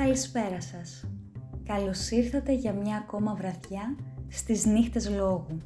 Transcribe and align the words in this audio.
Καλησπέρα 0.00 0.60
σας. 0.60 1.04
Καλώς 1.64 2.10
ήρθατε 2.10 2.52
για 2.52 2.72
μια 2.72 2.96
ακόμα 2.96 3.34
βραδιά 3.34 3.96
στις 4.28 4.66
νύχτες 4.66 5.10
λόγου. 5.10 5.62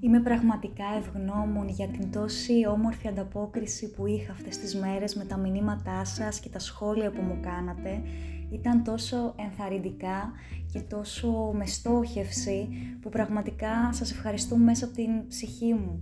Είμαι 0.00 0.20
πραγματικά 0.20 0.84
ευγνώμων 0.98 1.68
για 1.68 1.88
την 1.88 2.12
τόση 2.12 2.66
όμορφη 2.66 3.08
ανταπόκριση 3.08 3.90
που 3.90 4.06
είχα 4.06 4.32
αυτές 4.32 4.58
τις 4.58 4.76
μέρες 4.76 5.14
με 5.14 5.24
τα 5.24 5.36
μηνύματά 5.36 6.04
σας 6.04 6.40
και 6.40 6.48
τα 6.48 6.58
σχόλια 6.58 7.10
που 7.10 7.22
μου 7.22 7.38
κάνατε. 7.42 8.02
Ήταν 8.50 8.84
τόσο 8.84 9.34
ενθαρρυντικά 9.38 10.32
και 10.72 10.80
τόσο 10.80 11.52
με 11.54 11.66
στόχευση 11.66 12.68
που 13.00 13.08
πραγματικά 13.08 13.92
σας 13.92 14.10
ευχαριστώ 14.10 14.56
μέσα 14.56 14.84
από 14.84 14.94
την 14.94 15.28
ψυχή 15.28 15.72
μου. 15.74 16.00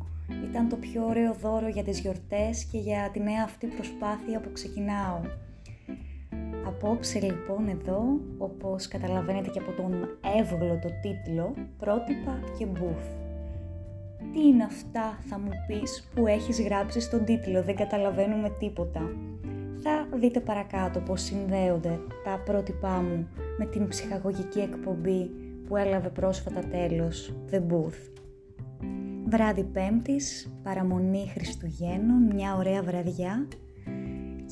Ήταν 0.50 0.68
το 0.68 0.76
πιο 0.76 1.06
ωραίο 1.06 1.34
δώρο 1.34 1.68
για 1.68 1.84
τις 1.84 2.00
γιορτές 2.00 2.64
και 2.64 2.78
για 2.78 3.10
τη 3.12 3.20
νέα 3.20 3.42
αυτή 3.44 3.66
προσπάθεια 3.66 4.40
που 4.40 4.52
ξεκινάω. 4.52 5.20
Απόψε 6.76 7.20
λοιπόν 7.20 7.68
εδώ, 7.68 8.02
όπως 8.38 8.88
καταλαβαίνετε 8.88 9.50
και 9.50 9.58
από 9.58 9.72
τον 9.72 10.08
εύγλωτο 10.38 10.88
τίτλο, 11.02 11.54
πρότυπα 11.78 12.40
και 12.58 12.66
μπουφ. 12.66 13.04
Τι 14.32 14.46
είναι 14.46 14.64
αυτά 14.64 15.18
θα 15.28 15.38
μου 15.38 15.50
πεις 15.66 16.08
που 16.14 16.26
έχεις 16.26 16.60
γράψει 16.62 17.00
στον 17.00 17.24
τίτλο, 17.24 17.62
δεν 17.62 17.76
καταλαβαίνουμε 17.76 18.50
τίποτα. 18.58 19.00
Θα 19.82 20.18
δείτε 20.18 20.40
παρακάτω 20.40 21.00
πώς 21.00 21.22
συνδέονται 21.22 21.98
τα 22.24 22.42
πρότυπά 22.44 23.02
μου 23.02 23.28
με 23.58 23.66
την 23.66 23.88
ψυχαγωγική 23.88 24.58
εκπομπή 24.58 25.30
που 25.66 25.76
έλαβε 25.76 26.08
πρόσφατα 26.08 26.60
τέλος, 26.60 27.34
The 27.50 27.56
Booth. 27.56 28.10
Βράδυ 29.28 29.64
Πέμπτης, 29.64 30.54
παραμονή 30.62 31.28
Χριστουγέννων, 31.34 32.34
μια 32.34 32.56
ωραία 32.56 32.82
βραδιά 32.82 33.46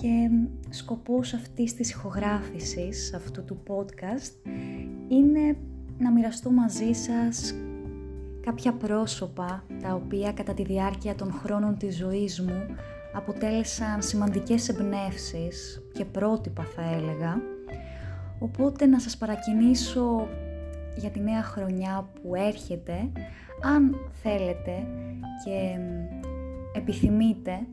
και 0.01 0.31
σκοπός 0.71 1.35
αυτής 1.35 1.75
της 1.75 1.91
ηχογράφησης, 1.91 3.15
αυτού 3.15 3.45
του 3.45 3.63
podcast, 3.67 4.51
είναι 5.09 5.57
να 5.99 6.13
μοιραστώ 6.13 6.51
μαζί 6.51 6.93
σας 6.93 7.55
κάποια 8.41 8.73
πρόσωπα 8.73 9.65
τα 9.83 9.95
οποία 9.95 10.33
κατά 10.33 10.55
τη 10.55 10.63
διάρκεια 10.63 11.15
των 11.15 11.33
χρόνων 11.33 11.77
της 11.77 11.97
ζωής 11.97 12.41
μου 12.41 12.67
αποτέλεσαν 13.13 14.03
σημαντικές 14.03 14.69
εμπνεύσεις 14.69 15.83
και 15.93 16.05
πρότυπα 16.05 16.63
θα 16.63 16.83
έλεγα. 16.83 17.41
Οπότε 18.39 18.87
να 18.87 19.01
σας 19.01 19.17
παρακινήσω 19.17 20.29
για 20.97 21.11
τη 21.11 21.21
νέα 21.21 21.43
χρονιά 21.43 22.09
που 22.23 22.35
έρχεται, 22.35 23.13
αν 23.63 23.97
θέλετε 24.23 24.87
και 25.45 25.79
επιθυμείτε 26.73 27.67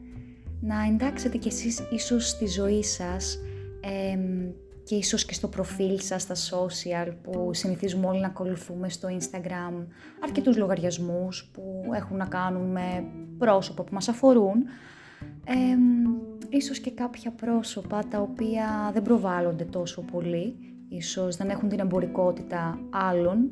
να 0.60 0.84
εντάξετε 0.84 1.38
κι 1.38 1.48
εσείς 1.48 1.80
ίσως 1.92 2.30
στη 2.30 2.48
ζωή 2.48 2.84
σας 2.84 3.40
και 4.84 4.96
ίσως 4.96 5.26
και 5.26 5.34
στο 5.34 5.48
προφίλ 5.48 6.00
σας 6.00 6.22
στα 6.22 6.36
social 6.36 7.14
που 7.22 7.50
συνηθίζουμε 7.54 8.08
όλοι 8.08 8.20
να 8.20 8.28
ακολουθούμε 8.28 8.90
στο 8.90 9.08
Instagram 9.12 9.86
αρκετούς 10.24 10.58
λογαριασμούς 10.58 11.50
που 11.54 11.84
έχουν 11.94 12.18
να 12.18 12.26
κάνουν 12.26 12.72
με 12.72 13.04
πρόσωπα 13.38 13.84
που 13.84 13.94
μας 13.94 14.08
αφορούν. 14.08 14.64
Ε, 15.46 15.78
ίσως 16.50 16.80
και 16.80 16.92
κάποια 16.92 17.32
πρόσωπα 17.32 18.04
τα 18.10 18.22
οποία 18.22 18.90
δεν 18.94 19.02
προβάλλονται 19.02 19.64
τόσο 19.64 20.02
πολύ 20.02 20.56
ίσως 20.90 21.36
δεν 21.36 21.50
έχουν 21.50 21.70
την 21.70 21.80
εμπορικότητα 21.80 22.80
άλλων. 22.90 23.50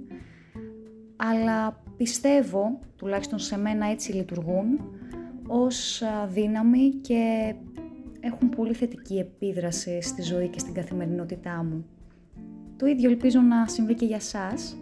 Αλλά 1.16 1.84
πιστεύω, 1.98 2.80
τουλάχιστον 2.96 3.40
σε 3.40 3.58
μένα 3.58 3.90
έτσι 3.90 4.12
λειτουργούν 4.12 4.95
ως 5.48 6.04
δύναμη 6.28 6.90
και 6.90 7.54
έχουν 8.20 8.50
πολύ 8.50 8.74
θετική 8.74 9.18
επίδραση 9.18 10.02
στη 10.02 10.22
ζωή 10.22 10.48
και 10.48 10.60
στην 10.60 10.74
καθημερινότητά 10.74 11.64
μου. 11.64 11.86
Το 12.78 12.86
ίδιο 12.86 13.10
ελπίζω 13.10 13.40
να 13.40 13.68
συμβεί 13.68 13.94
και 13.94 14.06
για 14.06 14.20
σας, 14.20 14.78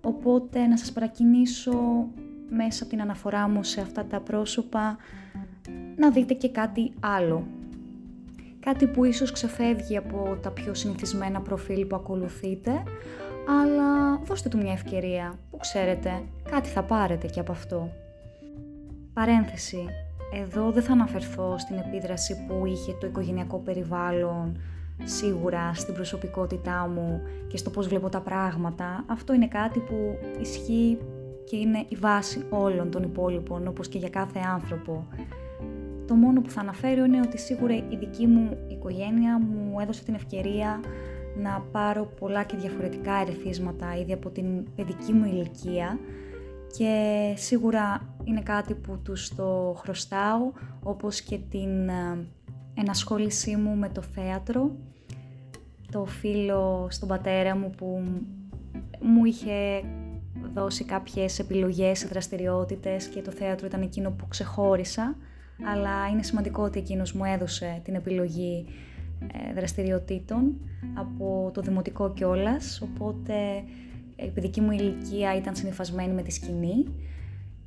οπότε 0.00 0.66
να 0.66 0.76
σας 0.76 0.92
παρακινήσω 0.92 2.08
μέσα 2.50 2.82
από 2.82 2.92
την 2.92 3.00
αναφορά 3.00 3.48
μου 3.48 3.62
σε 3.62 3.80
αυτά 3.80 4.04
τα 4.04 4.20
πρόσωπα 4.20 4.96
να 5.96 6.10
δείτε 6.10 6.34
και 6.34 6.48
κάτι 6.48 6.92
άλλο. 7.00 7.46
Κάτι 8.60 8.86
που 8.86 9.04
ίσως 9.04 9.32
ξεφεύγει 9.32 9.96
από 9.96 10.38
τα 10.42 10.50
πιο 10.50 10.74
συνηθισμένα 10.74 11.40
προφίλ 11.40 11.86
που 11.86 11.96
ακολουθείτε, 11.96 12.82
αλλά 13.62 14.16
δώστε 14.16 14.48
του 14.48 14.58
μια 14.58 14.72
ευκαιρία, 14.72 15.38
που 15.50 15.56
ξέρετε, 15.56 16.22
κάτι 16.50 16.68
θα 16.68 16.82
πάρετε 16.82 17.26
και 17.26 17.40
από 17.40 17.52
αυτό. 17.52 17.92
Παρένθεση. 19.14 19.86
Εδώ 20.42 20.70
δεν 20.70 20.82
θα 20.82 20.92
αναφερθώ 20.92 21.58
στην 21.58 21.76
επίδραση 21.76 22.36
που 22.46 22.66
είχε 22.66 22.92
το 23.00 23.06
οικογενειακό 23.06 23.58
περιβάλλον 23.58 24.56
σίγουρα 25.04 25.74
στην 25.74 25.94
προσωπικότητά 25.94 26.90
μου 26.94 27.22
και 27.48 27.56
στο 27.56 27.70
πώς 27.70 27.88
βλέπω 27.88 28.08
τα 28.08 28.20
πράγματα. 28.20 29.04
Αυτό 29.06 29.32
είναι 29.34 29.48
κάτι 29.48 29.78
που 29.78 30.18
ισχύει 30.40 30.98
και 31.44 31.56
είναι 31.56 31.84
η 31.88 31.96
βάση 31.96 32.44
όλων 32.50 32.90
των 32.90 33.02
υπόλοιπων, 33.02 33.66
όπως 33.66 33.88
και 33.88 33.98
για 33.98 34.08
κάθε 34.08 34.40
άνθρωπο. 34.52 35.06
Το 36.06 36.14
μόνο 36.14 36.40
που 36.40 36.50
θα 36.50 36.60
αναφέρω 36.60 37.04
είναι 37.04 37.20
ότι 37.20 37.38
σίγουρα 37.38 37.74
η 37.74 37.96
δική 37.98 38.26
μου 38.26 38.58
οικογένεια 38.68 39.38
μου 39.38 39.80
έδωσε 39.80 40.04
την 40.04 40.14
ευκαιρία 40.14 40.80
να 41.36 41.64
πάρω 41.72 42.12
πολλά 42.20 42.44
και 42.44 42.56
διαφορετικά 42.56 43.12
ερεθίσματα 43.12 43.96
ήδη 43.96 44.12
από 44.12 44.30
την 44.30 44.74
παιδική 44.76 45.12
μου 45.12 45.24
ηλικία 45.24 45.98
και 46.78 47.32
σίγουρα 47.36 48.14
είναι 48.24 48.40
κάτι 48.40 48.74
που 48.74 48.98
τους 49.02 49.34
το 49.34 49.74
χρωστάω, 49.78 50.52
όπως 50.82 51.20
και 51.20 51.38
την 51.50 51.88
ε, 51.88 52.26
ενασχόλησή 52.74 53.56
μου 53.56 53.76
με 53.76 53.88
το 53.88 54.02
θέατρο, 54.02 54.70
το 55.90 56.04
φίλο 56.04 56.86
στον 56.90 57.08
πατέρα 57.08 57.56
μου 57.56 57.70
που 57.70 58.02
μου 59.00 59.24
είχε 59.24 59.82
δώσει 60.54 60.84
κάποιες 60.84 61.38
επιλογές, 61.38 62.06
δραστηριότητες 62.06 63.06
και 63.06 63.22
το 63.22 63.30
θέατρο 63.30 63.66
ήταν 63.66 63.82
εκείνο 63.82 64.10
που 64.10 64.28
ξεχώρισα, 64.28 65.16
αλλά 65.64 66.08
είναι 66.12 66.22
σημαντικό 66.22 66.62
ότι 66.62 66.78
εκείνος 66.78 67.12
μου 67.12 67.24
έδωσε 67.24 67.80
την 67.84 67.94
επιλογή 67.94 68.66
ε, 69.20 69.52
δραστηριοτήτων 69.52 70.54
από 70.94 71.50
το 71.54 71.60
δημοτικό 71.60 72.12
κιόλας, 72.12 72.80
οπότε 72.82 73.34
η 73.66 73.91
παιδική 74.34 74.60
μου 74.60 74.70
ηλικία 74.70 75.36
ήταν 75.36 75.54
συνειφασμένη 75.54 76.12
με 76.12 76.22
τη 76.22 76.30
σκηνή 76.30 76.84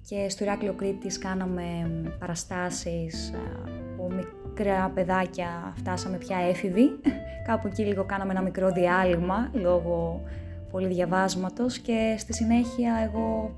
και 0.07 0.29
στο 0.29 0.43
Ηράκλειο 0.43 0.73
Κρήτης 0.73 1.17
κάναμε 1.17 1.63
παραστάσεις 2.19 3.33
από 3.93 4.11
μικρά 4.11 4.91
παιδάκια 4.93 5.73
φτάσαμε 5.75 6.17
πια 6.17 6.37
έφηβοι. 6.37 6.99
Κάπου 7.47 7.67
εκεί 7.67 7.83
λίγο 7.83 8.03
κάναμε 8.03 8.31
ένα 8.31 8.41
μικρό 8.41 8.71
διάλειμμα 8.71 9.49
λόγω 9.53 10.21
πολύ 10.71 10.87
διαβάσματος 10.87 11.77
και 11.77 12.15
στη 12.17 12.33
συνέχεια 12.33 12.93
εγώ 13.05 13.55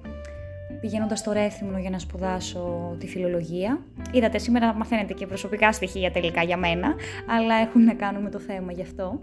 πηγαίνοντας 0.81 1.19
στο 1.19 1.31
Ρέθυμνο 1.31 1.77
για 1.77 1.89
να 1.89 1.99
σπουδάσω 1.99 2.95
τη 2.99 3.07
φιλολογία. 3.07 3.79
Είδατε 4.11 4.37
σήμερα 4.37 4.73
μαθαίνετε 4.73 5.13
και 5.13 5.27
προσωπικά 5.27 5.71
στοιχεία 5.71 6.11
τελικά 6.11 6.43
για 6.43 6.57
μένα, 6.57 6.95
αλλά 7.27 7.55
έχουν 7.55 7.83
να 7.83 7.93
κάνουν 7.93 8.21
με 8.21 8.29
το 8.29 8.39
θέμα 8.39 8.71
γι' 8.71 8.81
αυτό. 8.81 9.19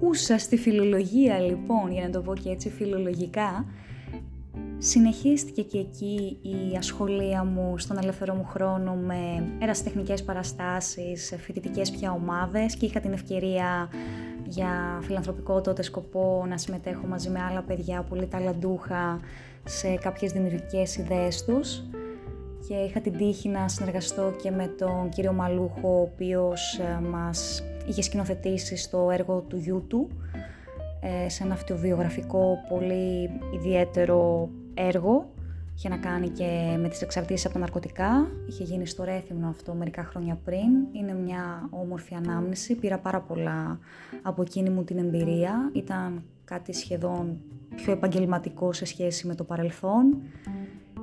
Ούσα 0.00 0.38
στη 0.38 0.56
φιλολογία 0.56 1.38
λοιπόν, 1.38 1.92
για 1.92 2.02
να 2.02 2.10
το 2.10 2.20
πω 2.20 2.34
και 2.34 2.50
έτσι 2.50 2.70
φιλολογικά, 2.70 3.64
συνεχίστηκε 4.78 5.62
και 5.62 5.78
εκεί 5.78 6.38
η 6.42 6.76
ασχολία 6.76 7.44
μου 7.44 7.78
στον 7.78 7.98
ελεύθερο 7.98 8.34
μου 8.34 8.44
χρόνο 8.44 8.94
με 8.94 9.48
ερασιτεχνικές 9.60 10.24
παραστάσεις, 10.24 11.34
φοιτητικές 11.38 11.90
πια 11.90 12.12
ομάδες 12.12 12.76
και 12.76 12.86
είχα 12.86 13.00
την 13.00 13.12
ευκαιρία 13.12 13.88
για 14.46 14.98
φιλανθρωπικό 15.02 15.60
τότε 15.60 15.82
σκοπό 15.82 16.44
να 16.48 16.58
συμμετέχω 16.58 17.06
μαζί 17.06 17.30
με 17.30 17.40
άλλα 17.50 17.62
παιδιά 17.62 18.02
πολύ 18.02 18.26
ταλαντούχα 18.26 19.20
σε 19.64 19.94
κάποιες 19.94 20.32
δημιουργικές 20.32 20.96
ιδέες 20.96 21.44
τους. 21.44 21.82
Και 22.68 22.74
είχα 22.74 23.00
την 23.00 23.16
τύχη 23.16 23.48
να 23.48 23.68
συνεργαστώ 23.68 24.34
και 24.42 24.50
με 24.50 24.66
τον 24.66 25.08
κύριο 25.08 25.32
Μαλούχο 25.32 25.98
ο 25.98 26.00
οποίος 26.00 26.78
ε, 26.78 27.00
μας 27.00 27.62
είχε 27.86 28.02
σκηνοθετήσει 28.02 28.76
στο 28.76 29.10
έργο 29.10 29.40
του 29.48 29.56
γιού 29.56 29.84
του 29.88 30.08
ε, 31.00 31.28
σε 31.28 31.44
ένα 31.44 31.54
αυτοβιογραφικό 31.54 32.58
πολύ 32.68 33.30
ιδιαίτερο 33.54 34.48
έργο 34.74 35.30
για 35.74 35.90
να 35.90 35.96
κάνει 35.96 36.28
και 36.28 36.76
με 36.80 36.88
τις 36.88 37.02
εξαρτήσεις 37.02 37.44
από 37.44 37.54
τα 37.54 37.60
ναρκωτικά. 37.60 38.30
Είχε 38.48 38.64
γίνει 38.64 38.86
στο 38.86 39.04
Ρέθυμνο 39.04 39.48
αυτό 39.48 39.74
μερικά 39.74 40.04
χρόνια 40.04 40.38
πριν. 40.44 40.68
Είναι 40.92 41.14
μια 41.14 41.68
όμορφη 41.70 42.14
ανάμνηση. 42.14 42.74
Πήρα 42.74 42.98
πάρα 42.98 43.20
πολλά 43.20 43.78
από 44.22 44.42
εκείνη 44.42 44.70
μου 44.70 44.84
την 44.84 44.98
εμπειρία. 44.98 45.70
Ήταν 45.72 46.22
κάτι 46.44 46.72
σχεδόν 46.72 47.40
πιο 47.76 47.92
επαγγελματικό 47.92 48.72
σε 48.72 48.84
σχέση 48.84 49.26
με 49.26 49.34
το 49.34 49.44
παρελθόν. 49.44 50.22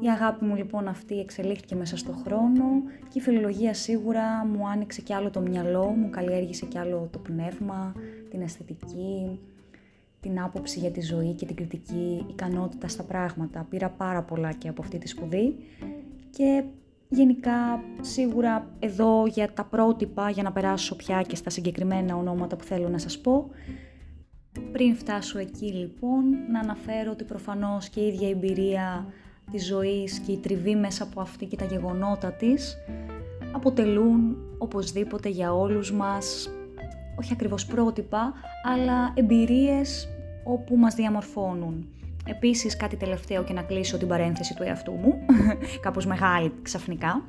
Η 0.02 0.10
αγάπη 0.10 0.46
μου 0.46 0.56
λοιπόν 0.56 0.88
αυτή 0.88 1.20
εξελίχθηκε 1.20 1.76
μέσα 1.76 1.98
στο 1.98 2.12
χρόνο 2.12 2.64
και 3.10 3.20
η 3.20 3.22
φιλολογία 3.22 3.74
σίγουρα 3.74 4.46
μου 4.46 4.68
άνοιξε 4.68 5.02
κι 5.02 5.14
άλλο 5.14 5.30
το 5.30 5.42
μυαλό, 5.42 5.86
μου 5.86 6.10
καλλιέργησε 6.10 6.66
κι 6.66 6.78
άλλο 6.78 7.08
το 7.12 7.20
πνεύμα, 7.20 7.96
την 8.30 8.42
αισθητική, 8.42 9.40
την 10.20 10.42
άποψη 10.42 10.80
για 10.80 10.92
τη 10.92 11.02
ζωή 11.02 11.34
και 11.34 11.46
την 11.46 11.56
κριτική 11.56 12.26
ικανότητα 12.30 12.88
στα 12.88 13.04
πράγματα. 13.04 13.66
Πήρα 13.70 13.90
πάρα 13.90 14.22
πολλά 14.24 14.52
και 14.52 14.68
από 14.68 14.82
αυτή 14.82 14.98
τη 14.98 15.08
σπουδή 15.08 15.56
και 16.30 16.64
γενικά 17.10 17.84
σίγουρα 18.02 18.68
εδώ 18.80 19.26
για 19.26 19.54
τα 19.54 19.64
πρότυπα, 19.64 20.30
για 20.30 20.44
να 20.44 20.52
περάσω 20.52 20.96
πια 20.96 21.22
και 21.22 21.36
στα 21.36 21.50
συγκεκριμένα 21.50 22.16
ονόματα 22.16 22.56
που 22.56 22.64
θέλω 22.64 22.90
να 22.90 22.98
σας 22.98 23.20
πω. 23.20 23.50
Πριν 24.72 24.96
φτάσω 24.96 25.40
εκεί 25.40 25.66
λοιπόν, 25.66 26.24
να 26.52 26.60
αναφέρω 26.60 27.12
ότι 27.12 27.24
προφανώς 27.24 27.90
και 27.90 28.00
η 28.00 28.08
ίδια 28.08 28.30
εμπειρία 28.30 29.06
της 29.52 29.66
ζωής 29.66 30.20
και 30.20 30.32
η 30.32 30.38
τριβή 30.38 30.76
μέσα 30.76 31.04
από 31.04 31.22
αυτή 31.22 31.46
και 31.46 31.56
τα 31.56 31.66
γεγονότα 31.66 32.32
της 32.32 32.78
αποτελούν 33.52 34.38
οπωσδήποτε 34.58 35.30
για 35.30 35.54
όλους 35.54 35.92
μας, 35.92 36.50
όχι 37.20 37.34
ακριβώς 37.34 37.66
πρότυπα, 37.66 38.34
αλλά 38.64 39.14
εμπειρίες 39.16 40.10
όπου 40.44 40.78
μας 40.78 40.96
διαμορφώνουν. 40.96 41.88
Επίσης 42.26 42.78
κάτι 42.78 42.96
τελευταίο 42.96 43.44
και 43.44 43.54
να 43.54 43.62
κλείσω 43.62 43.98
την 43.98 44.08
παρένθεση 44.08 44.56
του 44.56 44.64
εαυτού 44.64 44.92
μου, 44.92 45.14
κάπως 45.86 46.06
μεγάλη 46.06 46.52
ξαφνικά. 46.62 47.24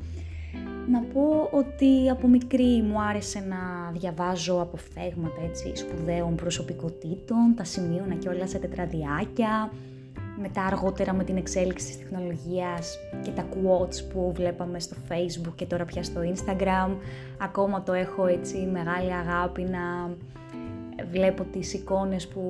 Να 0.91 1.01
πω 1.01 1.49
ότι 1.53 2.11
από 2.11 2.29
μικρή 2.29 2.83
μου 2.83 3.03
άρεσε 3.03 3.39
να 3.49 3.91
διαβάζω 3.93 4.61
αποφθέγματα 4.61 5.43
έτσι, 5.49 5.73
σπουδαίων 5.75 6.35
προσωπικότητων, 6.35 7.55
τα 7.57 7.65
σημείωνα 7.65 8.15
και 8.15 8.29
όλα 8.29 8.47
σε 8.47 8.59
τετραδιάκια, 8.59 9.71
μετά 10.41 10.65
αργότερα 10.65 11.13
με 11.13 11.25
την 11.25 11.37
εξέλιξη 11.37 11.87
της 11.87 11.99
τεχνολογίας 11.99 12.99
και 13.23 13.31
τα 13.31 13.49
quotes 13.49 14.13
που 14.13 14.33
βλέπαμε 14.35 14.81
στο 14.81 14.97
facebook 15.09 15.53
και 15.55 15.67
τώρα 15.67 15.85
πια 15.85 16.03
στο 16.03 16.21
instagram, 16.35 16.97
ακόμα 17.39 17.83
το 17.83 17.93
έχω 17.93 18.27
έτσι 18.27 18.69
μεγάλη 18.73 19.13
αγάπη 19.13 19.63
να 19.63 20.11
βλέπω 21.11 21.45
τις 21.45 21.75
εικόνες 21.75 22.29
που 22.29 22.45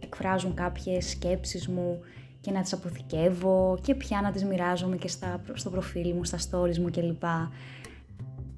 εκφράζουν 0.00 0.54
κάποιες 0.54 1.08
σκέψεις 1.10 1.68
μου 1.68 2.00
και 2.40 2.50
να 2.50 2.60
τις 2.60 2.72
αποθηκεύω 2.72 3.78
και 3.82 3.94
πια 3.94 4.20
να 4.20 4.30
τις 4.30 4.44
μοιράζομαι 4.44 4.96
και 4.96 5.08
στα, 5.08 5.40
στο 5.52 5.70
προφίλ 5.70 6.14
μου, 6.14 6.24
στα 6.24 6.38
stories 6.38 6.78
μου 6.78 6.90
κλπ. 6.90 7.22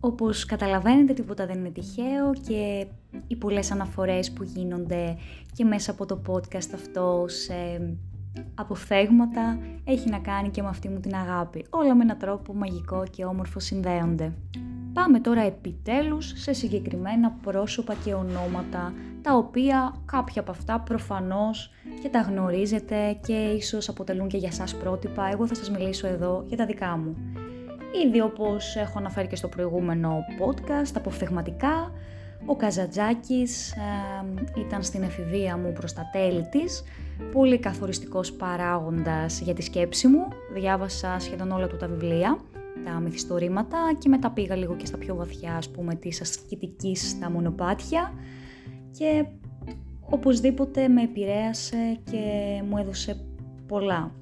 Όπως 0.01 0.45
καταλαβαίνετε 0.45 1.13
τίποτα 1.13 1.47
δεν 1.47 1.59
είναι 1.59 1.71
τυχαίο 1.71 2.33
και 2.47 2.87
οι 3.27 3.37
πολλές 3.37 3.71
αναφορές 3.71 4.33
που 4.33 4.43
γίνονται 4.43 5.17
και 5.53 5.65
μέσα 5.65 5.91
από 5.91 6.07
το 6.07 6.23
podcast 6.27 6.71
αυτό 6.75 7.25
σε 7.27 7.55
αποφθέγματα 8.55 9.59
έχει 9.85 10.11
να 10.11 10.19
κάνει 10.19 10.49
και 10.49 10.63
με 10.63 10.69
αυτή 10.69 10.89
μου 10.89 11.01
την 11.01 11.15
αγάπη. 11.15 11.65
Όλα 11.71 11.95
με 11.95 12.03
έναν 12.03 12.19
τρόπο 12.19 12.55
μαγικό 12.55 13.03
και 13.11 13.25
όμορφο 13.25 13.61
συνδέονται. 13.61 14.33
Πάμε 14.93 15.21
τώρα 15.21 15.41
επιτέλους 15.41 16.33
σε 16.37 16.53
συγκεκριμένα 16.53 17.31
πρόσωπα 17.43 17.95
και 18.05 18.15
ονόματα, 18.15 18.93
τα 19.23 19.35
οποία 19.37 19.95
κάποια 20.07 20.41
από 20.41 20.51
αυτά 20.51 20.81
προφανώς 20.81 21.71
και 22.03 22.09
τα 22.09 22.21
γνωρίζετε 22.21 23.19
και 23.27 23.33
ίσως 23.33 23.89
αποτελούν 23.89 24.29
και 24.29 24.37
για 24.37 24.53
σας 24.53 24.75
πρότυπα. 24.75 25.29
Εγώ 25.33 25.47
θα 25.47 25.55
σας 25.55 25.71
μιλήσω 25.71 26.07
εδώ 26.07 26.45
για 26.47 26.57
τα 26.57 26.67
δικά 26.67 26.97
μου. 26.97 27.17
Ήδη 28.07 28.21
όπως 28.21 28.77
έχω 28.77 28.99
αναφέρει 28.99 29.27
και 29.27 29.37
στο 29.37 29.49
προηγούμενο 29.49 30.19
podcast, 30.41 30.93
αποφθεγματικά, 30.95 31.93
ο 32.47 32.57
Καζατζάκης 32.57 33.73
ε, 33.73 34.61
ήταν 34.61 34.83
στην 34.83 35.03
εφηβεία 35.03 35.57
μου 35.57 35.73
προς 35.73 35.93
τα 35.93 36.11
τέλη 36.13 36.49
της, 36.51 36.83
πολύ 37.33 37.59
καθοριστικός 37.59 38.33
παράγοντας 38.33 39.41
για 39.41 39.55
τη 39.55 39.63
σκέψη 39.63 40.09
μου, 40.09 40.29
διάβασα 40.55 41.17
σχεδόν 41.19 41.51
όλα 41.51 41.67
του 41.67 41.77
τα 41.77 41.87
βιβλία 41.87 42.39
τα 42.87 43.01
μυθιστορήματα 43.01 43.79
και 43.99 44.09
μετά 44.09 44.31
πήγα 44.31 44.57
λίγο 44.57 44.77
και 44.77 44.87
στα 44.87 44.99
πιο 44.99 45.15
βαθιά, 45.15 45.57
ας 45.57 45.71
πούμε, 45.71 45.95
της 45.95 46.21
ασκητικής 46.21 47.09
στα 47.11 47.31
μονοπάτια 47.31 48.13
και 48.91 49.27
οπωσδήποτε 50.01 50.89
με 50.89 51.03
επηρέασε 51.03 51.99
και 52.11 52.23
μου 52.69 52.77
έδωσε 52.79 53.27
πολλά. 53.67 54.13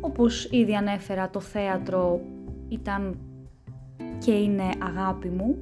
Όπως 0.00 0.44
ήδη 0.44 0.74
ανέφερα, 0.74 1.30
το 1.30 1.40
θέατρο 1.40 2.20
ήταν 2.68 3.18
και 4.18 4.32
είναι 4.32 4.68
αγάπη 4.78 5.28
μου. 5.28 5.56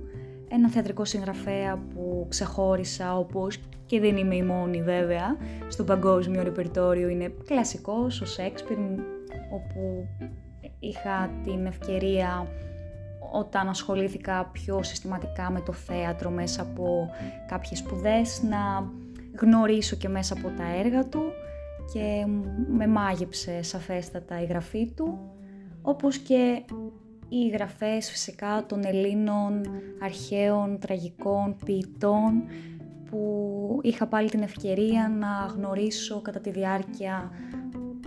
Ένα 0.48 0.70
θεατρικό 0.70 1.04
συγγραφέα 1.04 1.76
που 1.94 2.26
ξεχώρισα 2.28 3.18
όπως 3.18 3.58
και 3.86 4.00
δεν 4.00 4.16
είμαι 4.16 4.36
η 4.36 4.42
μόνη 4.42 4.82
βέβαια. 4.82 5.36
Στο 5.68 5.84
παγκόσμιο 5.84 6.42
ρεπερτόριο 6.42 7.08
είναι 7.08 7.32
κλασικός, 7.44 8.20
ο 8.20 8.26
Σέξπιρ, 8.26 8.76
όπου 9.50 10.08
είχα 10.78 11.30
την 11.44 11.66
ευκαιρία 11.66 12.46
όταν 13.32 13.68
ασχολήθηκα 13.68 14.50
πιο 14.52 14.82
συστηματικά 14.82 15.50
με 15.50 15.60
το 15.60 15.72
θέατρο 15.72 16.30
μέσα 16.30 16.62
από 16.62 17.10
κάποιες 17.46 17.78
σπουδές 17.78 18.42
να 18.42 18.90
γνωρίσω 19.40 19.96
και 19.96 20.08
μέσα 20.08 20.34
από 20.34 20.48
τα 20.56 20.76
έργα 20.84 21.08
του 21.08 21.22
και 21.92 22.26
με 22.68 22.86
μάγεψε 22.86 23.62
σαφέστατα 23.62 24.42
η 24.42 24.44
γραφή 24.44 24.90
του 24.90 25.18
όπως 25.82 26.18
και 26.18 26.62
οι 27.28 27.48
γραφές 27.48 28.10
φυσικά 28.10 28.64
των 28.66 28.84
Ελλήνων 28.84 29.60
αρχαίων 30.02 30.78
τραγικών 30.78 31.56
ποιητών 31.64 32.42
που 33.10 33.80
είχα 33.82 34.06
πάλι 34.06 34.30
την 34.30 34.42
ευκαιρία 34.42 35.08
να 35.18 35.52
γνωρίσω 35.54 36.20
κατά 36.20 36.40
τη 36.40 36.50
διάρκεια 36.50 37.30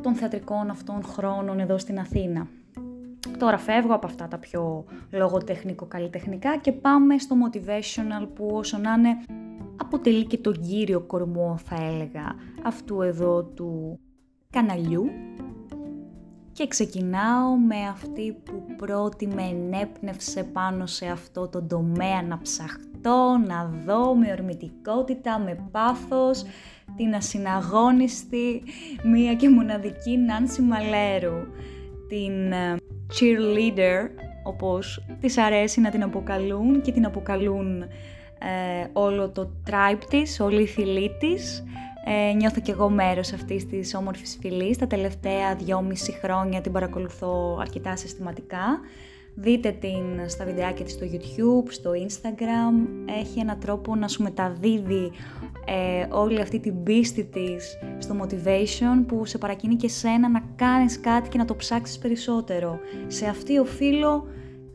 των 0.01 0.15
θεατρικών 0.15 0.69
αυτών 0.69 1.03
χρόνων 1.03 1.59
εδώ 1.59 1.77
στην 1.77 1.99
Αθήνα. 1.99 2.47
Τώρα 3.37 3.57
φεύγω 3.57 3.93
από 3.93 4.05
αυτά 4.05 4.27
τα 4.27 4.37
πιο 4.37 4.85
λογοτεχνικό-καλλιτεχνικά 5.11 6.57
και 6.57 6.71
πάμε 6.71 7.17
στο 7.17 7.35
motivational 7.45 8.27
που 8.35 8.49
όσο 8.51 8.77
να 8.77 8.93
είναι 8.93 9.17
αποτελεί 9.75 10.25
και 10.25 10.37
τον 10.37 10.53
κύριο 10.53 10.99
κορμό 11.01 11.57
θα 11.63 11.75
έλεγα 11.75 12.35
αυτού 12.63 13.01
εδώ 13.01 13.43
του 13.43 13.99
καναλιού 14.49 15.09
και 16.59 16.67
ξεκινάω 16.67 17.55
με 17.67 17.75
αυτή 17.91 18.37
που 18.43 18.75
πρώτη 18.77 19.27
με 19.27 19.41
ενέπνευσε 19.41 20.43
πάνω 20.43 20.85
σε 20.85 21.05
αυτό 21.05 21.47
το 21.47 21.61
τομέα 21.61 22.21
να 22.21 22.39
ψαχτώ, 22.41 23.39
να 23.47 23.71
δω 23.85 24.15
με 24.15 24.31
ορμητικότητα, 24.31 25.39
με 25.39 25.67
πάθος, 25.71 26.43
την 26.95 27.15
ασυναγώνιστη, 27.15 28.63
μία 29.03 29.33
και 29.35 29.49
μοναδική 29.49 30.17
Νάνση 30.17 30.61
Μαλέρου, 30.61 31.37
την 32.07 32.51
ε, 32.51 32.75
cheerleader, 33.13 34.09
όπως 34.43 35.05
της 35.19 35.37
αρέσει 35.37 35.81
να 35.81 35.89
την 35.89 36.03
αποκαλούν 36.03 36.81
και 36.81 36.91
την 36.91 37.05
αποκαλούν 37.05 37.81
ε, 37.81 37.87
όλο 38.93 39.29
το 39.29 39.51
tribe 39.69 40.03
της, 40.09 40.39
όλη 40.39 40.61
η 40.61 40.67
φυλή 40.67 41.11
της. 41.19 41.63
Ε, 42.11 42.33
νιώθω 42.33 42.61
κι 42.61 42.71
εγώ 42.71 42.89
μέρος 42.89 43.33
αυτής 43.33 43.65
της 43.65 43.95
όμορφης 43.95 44.37
φυλής. 44.41 44.77
Τα 44.77 44.87
τελευταία 44.87 45.55
δυόμιση 45.55 46.11
χρόνια 46.11 46.61
την 46.61 46.71
παρακολουθώ 46.71 47.57
αρκετά 47.61 47.95
συστηματικά. 47.95 48.79
Δείτε 49.35 49.71
την 49.71 50.29
στα 50.29 50.45
βιντεάκια 50.45 50.85
της 50.85 50.93
στο 50.93 51.05
YouTube, 51.11 51.67
στο 51.69 51.91
Instagram. 51.91 52.87
Έχει 53.19 53.39
έναν 53.39 53.59
τρόπο 53.59 53.95
να 53.95 54.07
σου 54.07 54.23
μεταδίδει 54.23 55.11
ε, 55.65 56.07
όλη 56.09 56.41
αυτή 56.41 56.59
την 56.59 56.83
πίστη 56.83 57.23
της 57.23 57.77
στο 57.97 58.15
motivation 58.21 59.05
που 59.07 59.25
σε 59.25 59.37
παρακινεί 59.37 59.75
και 59.75 59.87
σένα 59.87 60.29
να 60.29 60.43
κάνεις 60.55 60.99
κάτι 60.99 61.29
και 61.29 61.37
να 61.37 61.45
το 61.45 61.55
ψάξεις 61.55 61.97
περισσότερο. 61.97 62.79
Σε 63.07 63.25
αυτή 63.25 63.57
οφείλω 63.57 64.27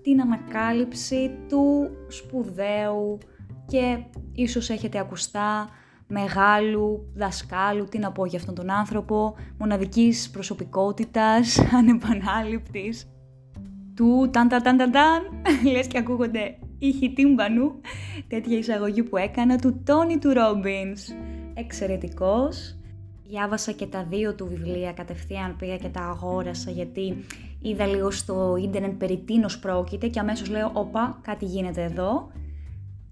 την 0.03 0.21
ανακάλυψη 0.21 1.31
του 1.49 1.91
σπουδαίου 2.09 3.19
και 3.67 3.99
ίσως 4.33 4.71
έχετε 4.71 4.99
ακουστά 4.99 5.69
μεγάλου 6.07 7.13
δασκάλου, 7.15 7.85
τι 7.85 7.99
να 7.99 8.13
πω 8.13 8.27
για 8.27 8.39
αυτόν 8.39 8.55
τον 8.55 8.71
άνθρωπο, 8.71 9.35
μοναδικής 9.59 10.31
προσωπικότητας, 10.31 11.59
ανεπανάληπτης, 11.79 13.09
του 13.95 14.29
ταν 14.33 14.49
ταν 14.49 14.63
ταν 14.63 14.77
ταν 14.77 14.91
ταν, 14.91 15.23
λες 15.73 15.87
και 15.87 15.99
ακούγονται 15.99 16.59
ήχοι 16.79 17.13
τύμπανου, 17.13 17.73
τέτοια 18.29 18.59
εισαγωγή 18.59 19.03
που 19.03 19.17
έκανα, 19.17 19.57
του 19.59 19.81
Τόνι 19.85 20.19
του 20.19 20.33
Ρόμπινς. 20.33 21.09
Εξαιρετικός. 21.55 22.77
Διάβασα 23.27 23.73
και 23.73 23.87
τα 23.87 24.07
δύο 24.11 24.35
του 24.35 24.47
βιβλία, 24.47 24.93
κατευθείαν 24.93 25.57
πήγα 25.57 25.77
και 25.77 25.89
τα 25.89 26.01
αγόρασα 26.01 26.71
γιατί 26.71 27.25
είδα 27.63 27.87
λίγο 27.87 28.11
στο 28.11 28.57
ίντερνετ 28.63 28.93
περί 28.93 29.23
τίνος 29.27 29.59
πρόκειται 29.59 30.09
και 30.09 30.21
αμέσως 30.21 30.49
λέω 30.49 30.71
«Όπα, 30.75 31.19
κάτι 31.23 31.45
γίνεται 31.45 31.83
εδώ». 31.83 32.31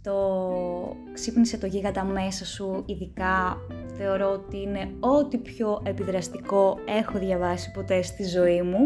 Το 0.03 0.97
ξύπνησε 1.13 1.59
το 1.59 1.67
γίγαντα 1.67 2.05
μέσα 2.05 2.45
σου, 2.45 2.83
ειδικά 2.87 3.57
θεωρώ 3.97 4.31
ότι 4.31 4.61
είναι 4.61 4.91
ό,τι 5.01 5.39
πιο 5.39 5.81
επιδραστικό 5.85 6.79
έχω 6.85 7.19
διαβάσει 7.19 7.71
ποτέ 7.71 8.03
στη 8.03 8.25
ζωή 8.25 8.63
μου 8.63 8.79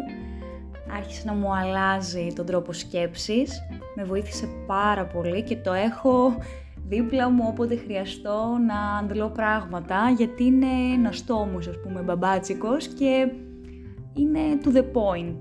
άρχισε 0.96 1.22
να 1.26 1.32
μου 1.32 1.54
αλλάζει 1.54 2.32
τον 2.34 2.46
τρόπο 2.46 2.72
σκέψης, 2.72 3.62
με 3.94 4.04
βοήθησε 4.04 4.48
πάρα 4.66 5.06
πολύ 5.06 5.42
και 5.42 5.56
το 5.56 5.72
έχω 5.72 6.36
δίπλα 6.88 7.30
μου 7.30 7.44
όποτε 7.48 7.76
χρειαστώ 7.76 8.56
να 8.66 8.98
αντλώ 8.98 9.28
πράγματα 9.30 10.14
γιατί 10.16 10.44
είναι 10.44 10.66
ένας 10.94 11.24
τόμος 11.24 11.66
ας 11.66 11.80
πούμε 11.82 12.00
μπαμπάτσικος 12.00 12.86
και 12.86 13.28
είναι 14.12 14.40
to 14.64 14.76
the 14.76 14.82
point. 14.82 15.36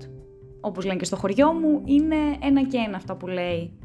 Όπως 0.60 0.84
λένε 0.84 0.98
και 0.98 1.04
στο 1.04 1.16
χωριό 1.16 1.52
μου, 1.52 1.82
είναι 1.84 2.16
ένα 2.42 2.62
και 2.62 2.76
ένα 2.86 2.96
αυτά 2.96 3.16
που 3.16 3.26
λέει. 3.26 3.78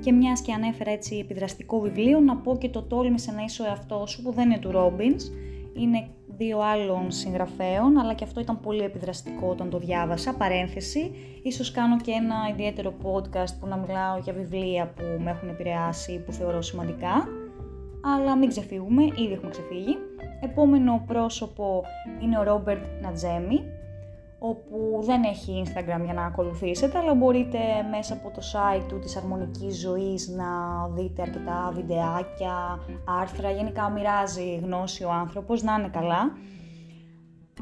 Και 0.00 0.12
μιας 0.12 0.40
και 0.40 0.52
ανέφερα 0.52 0.90
έτσι 0.90 1.16
επιδραστικό 1.16 1.80
βιβλίο, 1.80 2.20
να 2.20 2.36
πω 2.36 2.56
και 2.56 2.68
το 2.68 2.82
τόλμησε 2.82 3.32
να 3.32 3.42
είσαι 3.42 3.62
ο 3.62 3.64
εαυτός 3.64 4.10
σου 4.10 4.22
που 4.22 4.32
δεν 4.32 4.50
είναι 4.50 4.58
του 4.58 4.70
Robbins, 4.74 5.22
είναι 5.74 6.08
δύο 6.36 6.58
άλλων 6.60 7.10
συγγραφέων, 7.10 7.98
αλλά 7.98 8.14
και 8.14 8.24
αυτό 8.24 8.40
ήταν 8.40 8.60
πολύ 8.60 8.82
επιδραστικό 8.82 9.48
όταν 9.48 9.70
το 9.70 9.78
διάβασα. 9.78 10.34
Παρένθεση, 10.34 11.12
ίσως 11.42 11.70
κάνω 11.70 11.96
και 11.96 12.10
ένα 12.10 12.34
ιδιαίτερο 12.50 12.94
podcast 13.02 13.54
που 13.60 13.66
να 13.66 13.76
μιλάω 13.76 14.18
για 14.18 14.32
βιβλία 14.32 14.92
που 14.96 15.02
με 15.22 15.30
έχουν 15.30 15.48
επηρεάσει, 15.48 16.22
που 16.26 16.32
θεωρώ 16.32 16.62
σημαντικά. 16.62 17.28
Αλλά 18.16 18.36
μην 18.36 18.48
ξεφύγουμε, 18.48 19.02
ήδη 19.02 19.32
έχουμε 19.32 19.50
ξεφύγει. 19.50 19.96
Επόμενο 20.40 21.04
πρόσωπο 21.06 21.82
είναι 22.22 22.38
ο 22.38 22.42
Ρόμπερτ 22.42 22.84
Νατζέμι, 23.02 23.60
όπου 24.38 25.00
δεν 25.02 25.22
έχει 25.22 25.62
Instagram 25.66 26.04
για 26.04 26.14
να 26.14 26.24
ακολουθήσετε, 26.24 26.98
αλλά 26.98 27.14
μπορείτε 27.14 27.58
μέσα 27.90 28.14
από 28.14 28.30
το 28.30 28.40
site 28.52 28.84
του 28.88 28.98
της 28.98 29.16
αρμονικής 29.16 29.80
ζωής 29.80 30.28
να 30.28 30.46
δείτε 30.88 31.22
αρκετά 31.22 31.70
βιντεάκια, 31.74 32.78
άρθρα, 33.20 33.50
γενικά 33.50 33.90
μοιράζει 33.90 34.60
γνώση 34.62 35.04
ο 35.04 35.10
άνθρωπος, 35.10 35.62
να 35.62 35.74
είναι 35.74 35.88
καλά. 35.88 36.32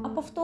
Από 0.01 0.19
αυτό 0.19 0.41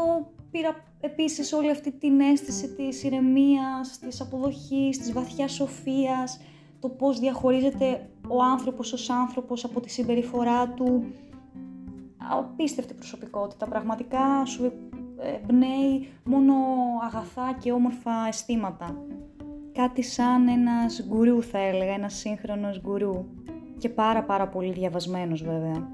πήρα 0.52 0.76
επίσης 1.00 1.54
όλη 1.54 1.72
αυτή 1.72 1.92
την 1.92 2.20
αίσθηση 2.20 2.76
της 2.76 3.04
ηρεμίας, 3.04 4.00
της 4.00 4.22
αποδοχής, 4.22 4.98
της 4.98 5.14
βαθιάς 5.14 5.52
σοφίας, 5.52 6.40
το 6.80 6.90
πώς 6.90 7.20
διαχωρίζεται 7.20 8.10
ο 8.28 8.44
άνθρωπος 8.44 8.94
ως 8.94 9.10
άνθρωπος 9.10 9.64
από 9.64 9.80
τη 9.80 9.90
συμπεριφορά 9.90 10.68
του. 10.68 11.04
Απίστευτη 12.32 12.94
προσωπικότητα, 12.94 13.66
πραγματικά 13.66 14.46
σου 14.46 14.72
εμπνέει 15.22 16.08
μόνο 16.24 16.54
αγαθά 17.06 17.58
και 17.60 17.72
όμορφα 17.72 18.12
αισθήματα. 18.28 18.96
Κάτι 19.74 20.02
σαν 20.04 20.48
ένας 20.48 21.06
γκουρού 21.08 21.44
θα 21.44 21.58
έλεγα, 21.58 21.94
ένας 21.94 22.14
σύγχρονος 22.14 22.82
γκουρού 22.82 23.26
και 23.78 23.90
πάρα 23.90 24.24
πάρα 24.24 24.48
πολύ 24.48 24.72
διαβασμένος 24.72 25.44
βέβαια. 25.44 25.88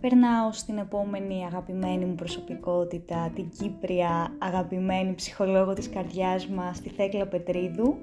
Περνάω 0.00 0.52
στην 0.52 0.78
επόμενη 0.78 1.44
αγαπημένη 1.44 2.04
μου 2.04 2.14
προσωπικότητα, 2.14 3.30
την 3.34 3.48
Κύπρια 3.48 4.36
αγαπημένη 4.38 5.14
ψυχολόγο 5.14 5.72
της 5.72 5.90
καρδιάς 5.90 6.48
μας, 6.48 6.80
τη 6.80 6.88
Θέκλα 6.88 7.26
Πετρίδου, 7.26 7.96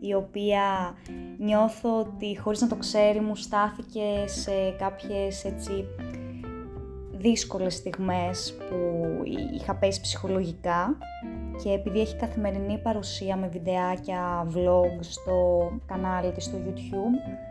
η 0.00 0.14
οποία 0.14 0.94
νιώθω 1.38 1.98
ότι 1.98 2.38
χωρίς 2.38 2.60
να 2.60 2.68
το 2.68 2.76
ξέρει 2.76 3.20
μου 3.20 3.36
στάθηκε 3.36 4.24
σε 4.26 4.70
κάποιες 4.78 5.44
έτσι 5.44 5.84
δύσκολες 7.18 7.74
στιγμές 7.74 8.56
που 8.68 8.76
είχα 9.54 9.74
πέσει 9.74 10.00
ψυχολογικά 10.00 10.98
και 11.62 11.70
επειδή 11.70 12.00
έχει 12.00 12.16
καθημερινή 12.16 12.78
παρουσία 12.78 13.36
με 13.36 13.48
βιντεάκια, 13.48 14.46
vlog 14.54 14.98
στο 15.00 15.70
κανάλι 15.86 16.32
της 16.32 16.44
στο 16.44 16.58
YouTube 16.66 17.48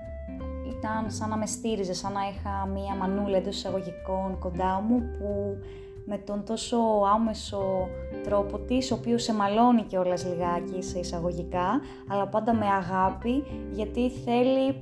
ήταν 0.78 1.12
σαν 1.12 1.30
να 1.30 1.38
με 1.38 1.46
στήριζε, 1.46 1.94
σαν 1.94 2.12
να 2.12 2.20
είχα 2.30 2.66
μία 2.66 2.96
μανούλα 2.96 3.38
εντός 3.38 3.56
εισαγωγικών 3.56 4.38
κοντά 4.40 4.84
μου 4.88 5.00
που 5.18 5.58
με 6.06 6.18
τον 6.18 6.44
τόσο 6.46 6.78
άμεσο 7.14 7.88
τρόπο 8.24 8.58
της, 8.58 8.92
ο 8.92 8.96
οποίος 8.96 9.24
σε 9.24 9.34
μαλώνει 9.34 9.82
και 9.82 9.98
όλας 9.98 10.26
λιγάκι 10.26 10.82
σε 10.84 11.00
εισαγωγικά, 11.00 11.82
αλλά 12.08 12.28
πάντα 12.28 12.54
με 12.54 12.66
αγάπη, 12.66 13.44
γιατί 13.72 14.10
θέλει 14.10 14.76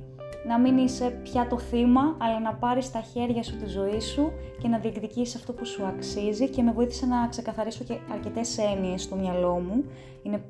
να 0.46 0.58
μην 0.58 0.78
είσαι 0.78 1.20
πια 1.22 1.46
το 1.46 1.58
θύμα, 1.58 2.16
αλλά 2.18 2.40
να 2.40 2.54
πάρεις 2.54 2.84
στα 2.84 3.00
χέρια 3.00 3.42
σου 3.42 3.56
τη 3.56 3.66
ζωή 3.66 4.00
σου 4.00 4.32
και 4.60 4.68
να 4.68 4.78
διεκδικήσεις 4.78 5.34
αυτό 5.34 5.52
που 5.52 5.66
σου 5.66 5.84
αξίζει 5.84 6.48
και 6.48 6.62
με 6.62 6.72
βοήθησε 6.72 7.06
να 7.06 7.26
ξεκαθαρίσω 7.28 7.84
και 7.84 7.98
αρκετές 8.12 8.58
έννοιες 8.58 9.02
στο 9.02 9.16
μυαλό 9.16 9.58
μου. 9.58 9.84
Είναι 10.22 10.42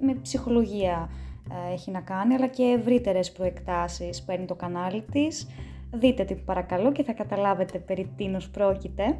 με 0.00 0.14
ψυχολογία 0.14 1.10
ε, 1.50 1.72
έχει 1.72 1.90
να 1.90 2.00
κάνει, 2.00 2.34
αλλά 2.34 2.46
και 2.46 2.62
ευρύτερες 2.62 3.32
προεκτάσεις 3.32 4.22
παίρνει 4.22 4.44
το 4.44 4.54
κανάλι 4.54 5.04
της. 5.12 5.48
Δείτε 5.90 6.24
την 6.24 6.44
παρακαλώ 6.44 6.92
και 6.92 7.02
θα 7.02 7.12
καταλάβετε 7.12 7.78
περί 7.78 8.12
τίνος 8.16 8.50
πρόκειται. 8.50 9.18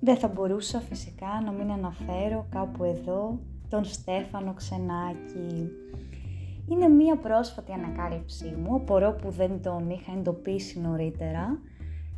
Δεν 0.00 0.16
θα 0.16 0.28
μπορούσα 0.28 0.80
φυσικά 0.80 1.42
να 1.44 1.52
μην 1.52 1.70
αναφέρω 1.70 2.46
κάπου 2.50 2.84
εδώ 2.84 3.38
τον 3.68 3.84
Στέφανο 3.84 4.54
Ξενάκη. 4.54 5.70
Είναι 6.68 6.88
μία 6.88 7.16
πρόσφατη 7.16 7.72
ανακάλυψή 7.72 8.54
μου, 8.62 8.74
απορώ 8.74 9.16
που 9.22 9.30
δεν 9.30 9.62
τον 9.62 9.90
είχα 9.90 10.12
εντοπίσει 10.18 10.80
νωρίτερα. 10.80 11.58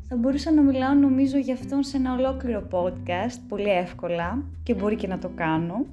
Θα 0.09 0.17
μπορούσα 0.17 0.53
να 0.53 0.63
μιλάω 0.63 0.95
νομίζω 0.95 1.39
για 1.39 1.55
αυτόν 1.55 1.83
σε 1.83 1.97
ένα 1.97 2.13
ολόκληρο 2.13 2.67
podcast, 2.71 3.39
πολύ 3.49 3.69
εύκολα 3.69 4.45
και 4.63 4.75
μπορεί 4.75 4.97
και 4.97 5.07
να 5.07 5.19
το 5.19 5.31
κάνω. 5.35 5.85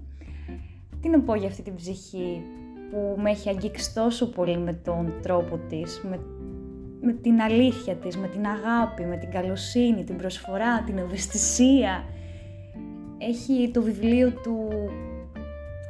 Τι 1.02 1.10
να 1.10 1.20
πω 1.20 1.36
για 1.36 1.48
αυτή 1.48 1.62
την 1.62 1.76
ψυχή 1.76 2.42
που 2.92 3.22
με 3.22 3.30
έχει 3.30 3.50
αγγίξει 3.50 3.94
τόσο 3.94 4.30
πολύ 4.30 4.58
με 4.58 4.74
τον 4.74 5.14
τρόπο 5.22 5.60
της, 5.70 6.02
με, 6.10 6.20
με 7.02 7.14
την 7.14 7.42
αλήθεια 7.42 7.96
της, 7.96 8.18
με 8.18 8.28
την 8.28 8.46
αγάπη, 8.46 9.04
με 9.04 9.18
την 9.18 9.32
καλοσύνη, 9.32 10.04
την 10.04 10.18
προσφορά, 10.18 10.82
την 10.82 10.98
ευαισθησία. 10.98 12.04
Έχει 13.18 13.72
το 13.74 13.82
βιβλίο 13.82 14.32
του, 14.32 14.68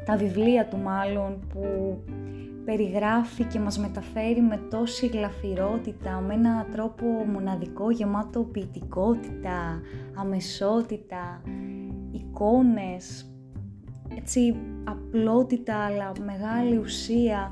τα 0.05 0.17
βιβλία 0.17 0.67
του 0.67 0.77
μάλλον 0.77 1.39
που 1.53 1.63
περιγράφει 2.65 3.43
και 3.43 3.59
μας 3.59 3.79
μεταφέρει 3.79 4.41
με 4.41 4.59
τόση 4.69 5.07
γλαφυρότητα, 5.07 6.19
με 6.27 6.33
έναν 6.33 6.67
τρόπο 6.71 7.05
μοναδικό, 7.05 7.91
γεμάτο 7.91 8.43
ποιητικότητα, 8.43 9.81
αμεσότητα, 10.15 11.41
εικόνες, 12.11 13.31
έτσι 14.17 14.55
απλότητα 14.83 15.75
αλλά 15.75 16.11
μεγάλη 16.25 16.77
ουσία. 16.77 17.51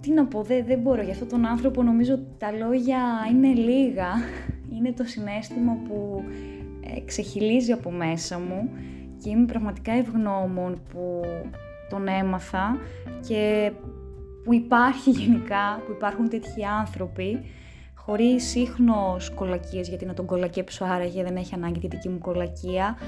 Τι 0.00 0.12
να 0.12 0.26
πω, 0.26 0.42
δεν, 0.42 0.64
δεν 0.66 0.78
μπορώ, 0.78 1.02
για 1.02 1.12
αυτόν 1.12 1.28
τον 1.28 1.46
άνθρωπο 1.46 1.82
νομίζω 1.82 2.14
ότι 2.14 2.26
τα 2.38 2.50
λόγια 2.52 3.00
είναι 3.32 3.52
λίγα. 3.52 4.08
Είναι 4.76 4.92
το 4.92 5.04
συνέστημα 5.04 5.76
που 5.88 6.22
ε, 6.80 7.00
ξεχυλίζει 7.00 7.72
από 7.72 7.90
μέσα 7.90 8.38
μου 8.38 8.70
και 9.18 9.30
είμαι 9.30 9.44
πραγματικά 9.44 9.92
ευγνώμων 9.92 10.80
που 10.92 11.20
τον 11.88 12.08
έμαθα 12.08 12.78
και 13.28 13.72
που 14.44 14.54
υπάρχει 14.54 15.10
γενικά, 15.20 15.82
που 15.86 15.92
υπάρχουν 15.92 16.28
τέτοιοι 16.28 16.64
άνθρωποι, 16.80 17.44
χωρίς 17.94 18.54
ίχνος 18.54 19.30
κολακίες, 19.30 19.88
γιατί 19.88 20.04
να 20.04 20.14
τον 20.14 20.26
κολακέψω 20.26 20.84
άραγε 20.84 21.22
δεν 21.22 21.36
έχει 21.36 21.54
ανάγκη 21.54 21.80
τη 21.80 21.86
δική 21.86 22.08
μου 22.08 22.18
κολακία. 22.18 22.98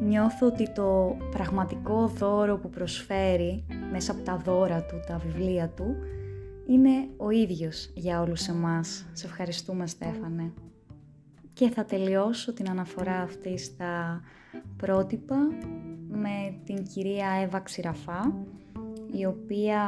Νιώθω 0.00 0.46
ότι 0.46 0.70
το 0.70 1.16
πραγματικό 1.30 2.06
δώρο 2.06 2.56
που 2.56 2.70
προσφέρει 2.70 3.64
μέσα 3.90 4.12
από 4.12 4.22
τα 4.22 4.36
δώρα 4.36 4.82
του, 4.82 5.00
τα 5.06 5.18
βιβλία 5.18 5.68
του, 5.68 5.96
είναι 6.66 7.08
ο 7.16 7.30
ίδιος 7.30 7.90
για 7.94 8.20
όλους 8.20 8.48
εμάς. 8.48 9.06
Σε 9.12 9.26
ευχαριστούμε 9.26 9.86
Στέφανε. 9.86 10.52
Και 11.52 11.70
θα 11.70 11.84
τελειώσω 11.84 12.52
την 12.52 12.70
αναφορά 12.70 13.20
αυτή 13.20 13.58
στα 13.58 14.20
πρότυπα 14.76 15.36
με 16.08 16.58
την 16.64 16.84
κυρία 16.84 17.28
Εύα 17.42 17.60
Ξηραφά, 17.60 18.34
η 19.12 19.26
οποία 19.26 19.82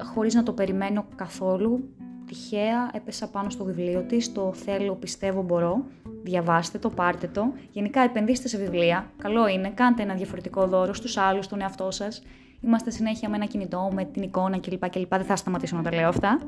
χωρίς 0.00 0.34
να 0.34 0.42
το 0.42 0.52
περιμένω 0.52 1.04
καθόλου, 1.16 1.88
τυχαία 2.26 2.90
έπεσα 2.92 3.28
πάνω 3.28 3.50
στο 3.50 3.64
βιβλίο 3.64 4.02
της, 4.02 4.32
το 4.32 4.52
θέλω, 4.52 4.94
πιστεύω, 4.94 5.42
μπορώ. 5.42 5.84
Διαβάστε 6.22 6.78
το, 6.78 6.90
πάρτε 6.90 7.26
το. 7.26 7.52
Γενικά 7.70 8.00
επενδύστε 8.00 8.48
σε 8.48 8.58
βιβλία. 8.58 9.10
Καλό 9.18 9.48
είναι, 9.48 9.70
κάντε 9.70 10.02
ένα 10.02 10.14
διαφορετικό 10.14 10.66
δώρο 10.66 10.94
στους 10.94 11.16
άλλους, 11.16 11.44
στον 11.44 11.60
εαυτό 11.60 11.90
σας. 11.90 12.22
Είμαστε 12.60 12.90
συνέχεια 12.90 13.28
με 13.28 13.36
ένα 13.36 13.46
κινητό, 13.46 13.90
με 13.92 14.04
την 14.04 14.22
εικόνα 14.22 14.58
κλπ. 14.58 14.90
κλπ. 14.90 15.10
Δεν 15.10 15.24
θα 15.24 15.36
σταματήσω 15.36 15.76
να 15.76 15.82
τα 15.82 15.94
λέω 15.94 16.08
αυτά. 16.08 16.38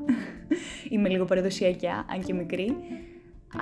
Είμαι 0.90 1.08
λίγο 1.08 1.24
παραδοσιακά, 1.24 2.04
αν 2.12 2.22
και 2.24 2.34
μικρή. 2.34 2.76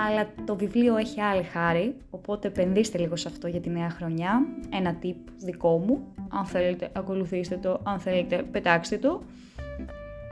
Αλλά 0.08 0.26
το 0.44 0.56
βιβλίο 0.56 0.96
έχει 0.96 1.20
άλλη 1.20 1.42
χάρη, 1.42 1.96
οπότε 2.10 2.48
επενδύστε 2.48 2.98
λίγο 2.98 3.16
σε 3.16 3.28
αυτό 3.28 3.48
για 3.48 3.60
τη 3.60 3.70
νέα 3.70 3.90
χρονιά. 3.90 4.46
Ένα 4.70 4.98
tip 5.02 5.30
δικό 5.38 5.78
μου. 5.78 6.14
Αν 6.28 6.44
θέλετε, 6.44 6.90
ακολουθήστε 6.92 7.56
το. 7.56 7.80
Αν 7.82 7.98
θέλετε, 7.98 8.42
πετάξτε 8.50 8.98
το. 8.98 9.22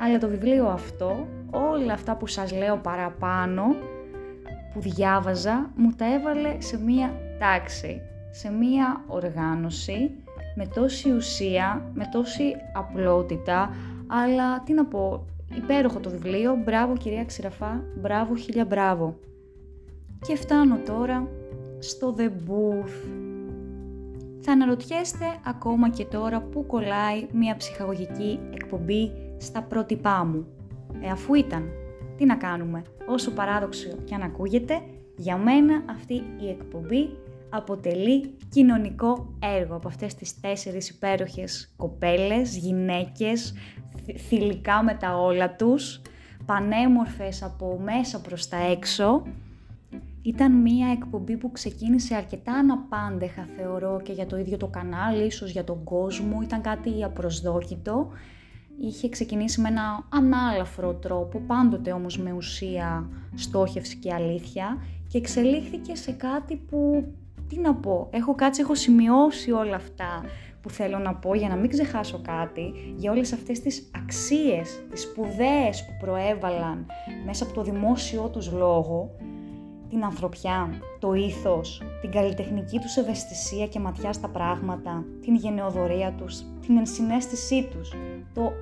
Αλλά 0.03 0.19
το 0.19 0.29
βιβλίο 0.29 0.67
αυτό, 0.67 1.27
όλα 1.51 1.93
αυτά 1.93 2.17
που 2.17 2.27
σας 2.27 2.53
λέω 2.53 2.77
παραπάνω, 2.77 3.63
που 4.73 4.81
διάβαζα, 4.81 5.71
μου 5.77 5.91
τα 5.97 6.15
έβαλε 6.15 6.61
σε 6.61 6.79
μία 6.79 7.13
τάξη, 7.39 8.01
σε 8.31 8.51
μία 8.51 9.05
οργάνωση, 9.07 10.11
με 10.55 10.67
τόση 10.67 11.11
ουσία, 11.11 11.91
με 11.95 12.09
τόση 12.13 12.57
απλότητα, 12.73 13.75
αλλά 14.07 14.63
τι 14.63 14.73
να 14.73 14.85
πω, 14.85 15.25
υπέροχο 15.57 16.01
το 16.01 16.11
βιβλίο, 16.11 16.57
μπράβο 16.65 16.97
κυρία 16.97 17.25
Ξηραφά, 17.25 17.83
μπράβο 17.97 18.37
χίλια 18.37 18.65
μπράβο. 18.65 19.19
Και 20.27 20.37
φτάνω 20.37 20.79
τώρα 20.87 21.29
στο 21.79 22.15
The 22.19 22.27
Booth. 22.27 23.09
Θα 24.41 24.53
αναρωτιέστε 24.53 25.25
ακόμα 25.47 25.91
και 25.91 26.05
τώρα 26.05 26.41
που 26.41 26.67
κολλάει 26.67 27.27
μια 27.33 27.57
ψυχαγωγική 27.57 28.41
εκπομπή 28.53 29.13
στα 29.41 29.63
πρότυπά 29.63 30.25
μου. 30.25 30.47
Ε, 31.01 31.11
αφού 31.11 31.35
ήταν, 31.35 31.69
τι 32.17 32.25
να 32.25 32.37
κάνουμε, 32.37 32.83
όσο 33.07 33.31
παράδοξο 33.31 33.89
και 34.05 34.15
αν 34.15 34.23
ακούγεται, 34.23 34.81
για 35.17 35.37
μένα 35.37 35.85
αυτή 35.91 36.15
η 36.15 36.49
εκπομπή 36.49 37.09
αποτελεί 37.51 38.37
κοινωνικό 38.49 39.35
έργο 39.39 39.75
από 39.75 39.89
αυτές 39.89 40.15
τις 40.15 40.41
τέσσερις 40.41 40.89
υπέροχες 40.89 41.75
κοπέλες, 41.77 42.57
γυναίκες, 42.57 43.55
θηλυκά 44.29 44.83
με 44.83 44.95
τα 44.95 45.17
όλα 45.17 45.57
τους, 45.57 46.03
πανέμορφες 46.47 47.43
από 47.43 47.81
μέσα 47.83 48.21
προς 48.21 48.49
τα 48.49 48.57
έξω 48.57 49.23
Ήταν 50.23 50.53
μία 50.53 50.91
εκπομπή 50.91 51.37
που 51.37 51.53
ξεκίνησε 51.53 52.15
αρκετά 52.15 52.53
αναπάντεχα 52.53 53.47
θεωρώ 53.57 54.01
και 54.03 54.13
για 54.13 54.27
το 54.27 54.37
ίδιο 54.37 54.57
το 54.57 54.67
κανάλι, 54.67 55.25
ίσως 55.25 55.51
για 55.51 55.65
τον 55.65 55.85
κόσμο, 55.85 56.41
ήταν 56.43 56.61
κάτι 56.61 57.05
απροσδόκητο. 57.05 58.11
Είχε 58.83 59.09
ξεκινήσει 59.09 59.61
με 59.61 59.69
ένα 59.69 60.07
ανάλαφρο 60.09 60.95
τρόπο, 60.95 61.39
πάντοτε 61.47 61.93
όμως 61.93 62.19
με 62.19 62.33
ουσία, 62.33 63.09
στόχευση 63.35 63.97
και 63.97 64.13
αλήθεια 64.13 64.83
και 65.09 65.19
εξελίχθηκε 65.19 65.95
σε 65.95 66.13
κάτι 66.13 66.57
που, 66.57 67.05
τι 67.49 67.59
να 67.59 67.75
πω, 67.75 68.09
έχω 68.11 68.35
κάτσει, 68.35 68.61
έχω 68.61 68.75
σημειώσει 68.75 69.51
όλα 69.51 69.77
αυτά 69.77 70.25
που 70.61 70.71
θέλω 70.71 70.99
να 70.99 71.15
πω 71.15 71.35
για 71.35 71.49
να 71.49 71.57
μην 71.57 71.71
ξεχάσω 71.71 72.21
κάτι, 72.23 72.73
για 72.97 73.11
όλες 73.11 73.33
αυτές 73.33 73.61
τις 73.61 73.91
αξίες, 73.97 74.85
τις 74.91 75.03
σπουδαίες 75.03 75.85
που 75.85 76.07
προέβαλαν 76.07 76.87
μέσα 77.25 77.45
από 77.45 77.53
το 77.53 77.63
δημόσιο 77.63 78.29
τους 78.29 78.53
λόγο, 78.53 79.11
την 79.89 80.05
ανθρωπιά, 80.05 80.71
το 80.99 81.13
ήθος, 81.13 81.83
την 82.01 82.11
καλλιτεχνική 82.11 82.79
τους 82.79 82.97
ευαισθησία 82.97 83.67
και 83.67 83.79
ματιά 83.79 84.13
στα 84.13 84.29
πράγματα, 84.29 85.05
την 85.21 85.35
γενεοδορία 85.35 86.13
τους, 86.13 86.43
την 86.67 86.77
ενσυναίσθησή 86.77 87.69
τους, 87.71 87.93
το 88.35 88.53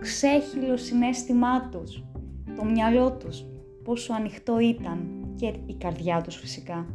ξέχυλο 0.00 0.76
συνέστημά 0.76 1.68
τους, 1.68 2.04
το 2.56 2.64
μυαλό 2.64 3.12
τους, 3.12 3.44
πόσο 3.84 4.12
ανοιχτό 4.12 4.58
ήταν 4.60 5.08
και 5.36 5.46
η 5.66 5.74
καρδιά 5.78 6.20
τους 6.20 6.36
φυσικά. 6.36 6.86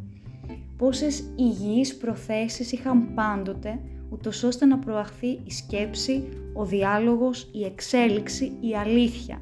Πόσες 0.77 1.23
υγιείς 1.35 1.97
προθέσεις 1.97 2.71
είχαν 2.71 3.13
πάντοτε, 3.13 3.79
ούτως 4.09 4.43
ώστε 4.43 4.65
να 4.65 4.79
προαχθεί 4.79 5.27
η 5.27 5.51
σκέψη, 5.51 6.23
ο 6.53 6.65
διάλογος, 6.65 7.49
η 7.53 7.63
εξέλιξη, 7.63 8.51
η 8.59 8.75
αλήθεια. 8.75 9.41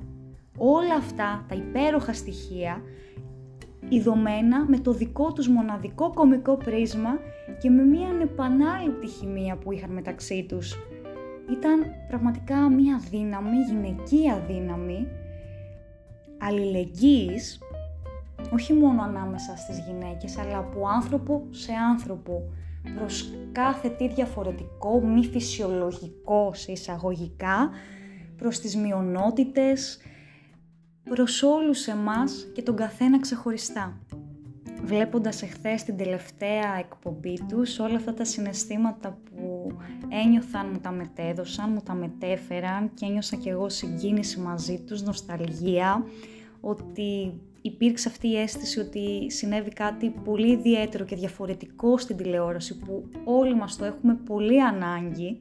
Όλα 0.58 0.96
αυτά 0.96 1.46
τα 1.48 1.56
υπέροχα 1.56 2.14
στοιχεία 2.14 2.82
ειδωμένα 3.90 4.66
με 4.68 4.80
το 4.80 4.94
δικό 4.94 5.32
τους 5.34 5.48
μοναδικό 5.48 6.14
κομικό 6.14 6.58
πρίσμα 6.58 7.20
και 7.62 7.70
με 7.70 7.84
μια 7.84 8.08
ανεπανάληπτη 8.08 9.08
χημεία 9.08 9.56
που 9.56 9.72
είχαν 9.72 9.90
μεταξύ 9.90 10.46
τους. 10.50 10.78
Ήταν 11.52 11.86
πραγματικά 12.08 12.70
μια 12.70 13.02
δύναμη, 13.10 13.58
γυναικεία 13.58 14.44
δύναμη, 14.48 15.08
αλληλεγγύης, 16.38 17.60
όχι 18.54 18.74
μόνο 18.74 19.02
ανάμεσα 19.02 19.58
στις 19.58 19.80
γυναίκες, 19.80 20.38
αλλά 20.38 20.58
από 20.58 20.88
άνθρωπο 20.88 21.48
σε 21.50 21.72
άνθρωπο, 21.74 22.44
προς 22.98 23.34
κάθε 23.52 23.90
τι 23.90 24.08
διαφορετικό, 24.08 25.02
μη 25.02 25.26
φυσιολογικό 25.26 26.52
σε 26.54 26.72
εισαγωγικά, 26.72 27.70
προς 28.38 28.60
τις 28.60 28.76
μειονότητες, 28.76 30.00
προς 31.04 31.44
όλους 31.44 31.88
εμάς 31.88 32.48
και 32.54 32.62
τον 32.62 32.76
καθένα 32.76 33.20
ξεχωριστά. 33.20 34.00
Βλέποντας 34.84 35.42
εχθές 35.42 35.84
την 35.84 35.98
τελευταία 35.98 36.78
εκπομπή 36.80 37.40
τους, 37.48 37.80
όλα 37.80 37.96
αυτά 37.96 38.14
τα 38.14 38.26
συναισθήματα 38.26 39.18
που 39.24 39.31
ένιωθαν, 40.10 40.70
μου 40.74 40.80
τα 40.80 40.92
μετέδωσαν, 40.92 41.72
μου 41.74 41.82
τα 41.86 41.94
μετέφεραν 41.94 42.92
και 42.94 43.06
ένιωσα 43.06 43.36
κι 43.36 43.50
εγώ 43.50 43.70
συγκίνηση 43.70 44.40
μαζί 44.40 44.84
τους, 44.88 45.02
νοσταλγία, 45.02 46.06
ότι 46.62 47.34
υπήρξε 47.62 48.10
αυτή 48.10 48.28
η 48.28 48.38
αίσθηση 48.38 48.80
ότι 48.80 49.32
συνέβη 49.32 49.70
κάτι 49.70 50.10
πολύ 50.24 50.52
ιδιαίτερο 50.52 51.06
και 51.06 51.16
διαφορετικό 51.16 51.98
στην 51.98 52.18
τηλεόραση 52.18 52.78
που 52.78 53.04
όλοι 53.24 53.56
μας 53.56 53.76
το 53.78 53.86
έχουμε 53.86 54.20
πολύ 54.26 54.64
ανάγκη, 54.64 55.38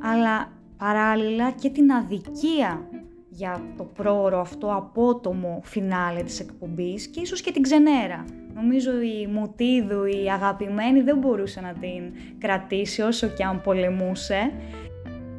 αλλά 0.00 0.52
παράλληλα 0.76 1.50
και 1.50 1.70
την 1.70 1.92
αδικία 1.92 2.88
για 3.28 3.62
το 3.76 3.84
πρόωρο 3.84 4.40
αυτό 4.40 4.74
απότομο 4.74 5.60
φινάλε 5.64 6.22
της 6.22 6.40
εκπομπής 6.40 7.06
και 7.06 7.20
ίσως 7.20 7.40
και 7.40 7.52
την 7.52 7.62
ξενέρα. 7.62 8.24
Νομίζω 8.60 8.90
η 9.00 9.26
Μουτίδου, 9.26 10.04
η 10.04 10.30
αγαπημένη, 10.30 11.00
δεν 11.00 11.18
μπορούσε 11.18 11.60
να 11.60 11.72
την 11.72 12.12
κρατήσει 12.38 13.02
όσο 13.02 13.26
και 13.26 13.44
αν 13.44 13.60
πολεμούσε. 13.60 14.52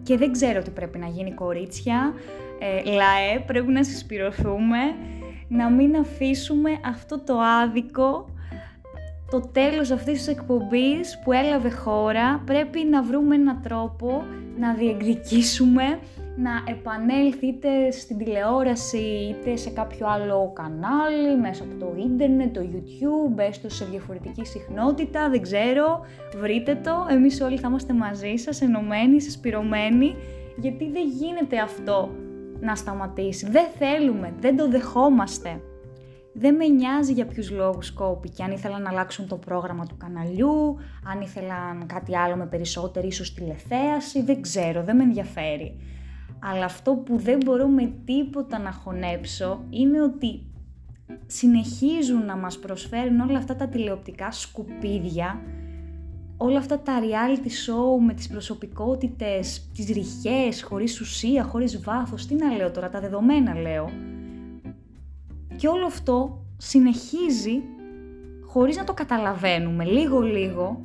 Και 0.04 0.18
δεν 0.18 0.32
ξέρω 0.32 0.62
τι 0.62 0.70
πρέπει 0.70 0.98
να 0.98 1.08
γίνει 1.08 1.34
κορίτσια, 1.34 2.14
ε, 2.60 2.92
λαέ, 2.92 3.40
πρέπει 3.46 3.72
να 3.72 3.84
συσπηρωθούμε, 3.84 4.78
να 5.48 5.70
μην 5.70 5.96
αφήσουμε 5.96 6.70
αυτό 6.86 7.20
το 7.20 7.40
άδικο 7.40 8.26
το 9.30 9.40
τέλος 9.40 9.92
αυτής 9.92 10.18
της 10.18 10.28
εκπομπής 10.28 11.20
που 11.24 11.32
έλαβε 11.32 11.70
χώρα 11.70 12.42
πρέπει 12.46 12.84
να 12.84 13.04
βρούμε 13.04 13.36
έναν 13.36 13.62
τρόπο 13.64 14.24
να 14.60 14.74
διεκδικήσουμε 14.74 16.00
να 16.42 16.64
επανέλθει 16.68 17.48
είτε 17.48 17.92
στην 17.92 18.18
τηλεόραση 18.18 18.98
είτε 18.98 19.56
σε 19.56 19.70
κάποιο 19.70 20.08
άλλο 20.08 20.52
κανάλι, 20.56 21.38
μέσα 21.40 21.64
από 21.64 21.76
το 21.80 21.96
ίντερνετ, 21.98 22.54
το 22.54 22.62
YouTube, 22.74 23.38
έστω 23.38 23.70
σε 23.70 23.86
διαφορετική 23.86 24.46
συχνότητα, 24.46 25.30
δεν 25.30 25.42
ξέρω, 25.42 26.06
βρείτε 26.36 26.76
το, 26.76 27.08
εμείς 27.10 27.42
όλοι 27.42 27.58
θα 27.58 27.68
είμαστε 27.68 27.94
μαζί 27.94 28.36
σας, 28.36 28.62
ενωμένοι, 28.62 29.22
συσπηρωμένοι, 29.22 30.16
γιατί 30.58 30.90
δεν 30.90 31.08
γίνεται 31.08 31.60
αυτό 31.60 32.10
να 32.60 32.76
σταματήσει, 32.76 33.50
δεν 33.50 33.68
θέλουμε, 33.78 34.34
δεν 34.40 34.58
το 34.58 34.70
δεχόμαστε. 34.70 35.62
Δεν 36.34 36.56
με 36.56 36.68
νοιάζει 36.68 37.14
για 37.14 37.26
ποιους 37.26 37.52
λόγους 37.52 37.92
κόπηκε, 37.92 38.44
αν 38.44 38.52
ήθελαν 38.52 38.82
να 38.82 38.90
αλλάξουν 38.90 39.28
το 39.28 39.36
πρόγραμμα 39.36 39.86
του 39.86 39.98
καναλιού, 39.98 40.78
αν 41.12 41.22
ήθελαν 41.22 41.86
κάτι 41.86 42.18
άλλο 42.18 42.36
με 42.36 42.46
περισσότερη 42.46 43.08
ίσως 43.08 43.34
τηλεθέαση, 43.34 44.22
δεν 44.22 44.42
ξέρω, 44.42 44.84
δεν 44.84 44.96
με 44.96 45.04
ενδιαφέρει. 45.04 45.76
Αλλά 46.40 46.66
αυτό 46.66 46.94
που 46.94 47.18
δεν 47.18 47.38
μπορώ 47.46 47.68
με 47.68 47.94
τίποτα 48.06 48.60
να 48.60 48.72
χωνέψω 48.72 49.64
είναι 49.70 50.02
ότι 50.02 50.42
συνεχίζουν 51.26 52.26
να 52.26 52.36
μας 52.36 52.60
προσφέρουν 52.60 53.20
όλα 53.20 53.38
αυτά 53.38 53.56
τα 53.56 53.68
τηλεοπτικά 53.68 54.32
σκουπίδια, 54.32 55.42
όλα 56.38 56.58
αυτά 56.58 56.80
τα 56.80 57.00
reality 57.00 57.48
show 57.48 58.06
με 58.06 58.14
τις 58.14 58.28
προσωπικότητες, 58.28 59.70
τις 59.74 59.86
ρηχές, 59.86 60.64
χωρίς 60.64 61.02
ουσία, 61.02 61.44
χωρίς 61.44 61.82
βάθος, 61.82 62.26
τι 62.26 62.36
να 62.36 62.56
λέω 62.56 62.72
τώρα, 62.72 62.90
τα 62.90 63.00
δεδομένα 63.00 63.54
λέω. 63.54 63.90
Και 65.56 65.68
όλο 65.68 65.86
αυτό 65.86 66.46
συνεχίζει, 66.58 67.62
χωρίς 68.46 68.78
να 68.78 68.84
το 68.84 68.94
καταλαβαίνουμε, 68.94 69.84
λίγο-λίγο, 69.84 70.84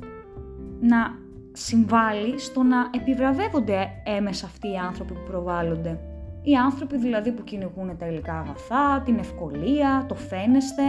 να 0.81 1.24
συμβάλλει 1.55 2.39
στο 2.39 2.63
να 2.63 2.77
επιβραβεύονται 2.95 3.87
έμεσα 4.17 4.45
αυτοί 4.45 4.67
οι 4.67 4.77
άνθρωποι 4.77 5.13
που 5.13 5.23
προβάλλονται. 5.27 5.99
Οι 6.41 6.55
άνθρωποι 6.55 6.97
δηλαδή 6.97 7.31
που 7.31 7.43
κυνηγούν 7.43 7.97
τα 7.97 8.07
υλικά 8.07 8.33
αγαθά, 8.33 9.01
την 9.05 9.17
ευκολία, 9.17 10.05
το 10.07 10.15
φαίνεστε, 10.15 10.83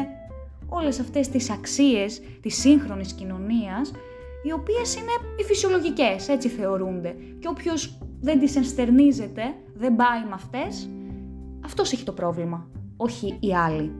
όλες 0.69 1.01
αυτές 1.01 1.29
τις 1.29 1.51
αξίες 1.51 2.21
της 2.41 2.61
σύγχρονης 2.61 3.13
κοινωνίας, 3.13 3.93
οι 4.43 4.53
οποίες 4.53 4.95
είναι 4.95 5.13
οι 5.41 5.43
φυσιολογικές, 5.43 6.29
έτσι 6.29 6.49
θεωρούνται. 6.49 7.17
Και 7.39 7.49
όποιος 7.49 7.99
δεν 8.21 8.41
τις 8.41 8.57
ενστερνίζεται, 8.57 9.43
δεν 9.75 9.97
πάει 9.97 10.21
με 10.29 10.35
αυτές, 10.35 10.89
αυτός 11.65 11.93
έχει 11.93 12.05
το 12.05 12.13
πρόβλημα, 12.13 12.69
όχι 12.97 13.37
οι 13.41 13.55
άλλοι. 13.55 13.93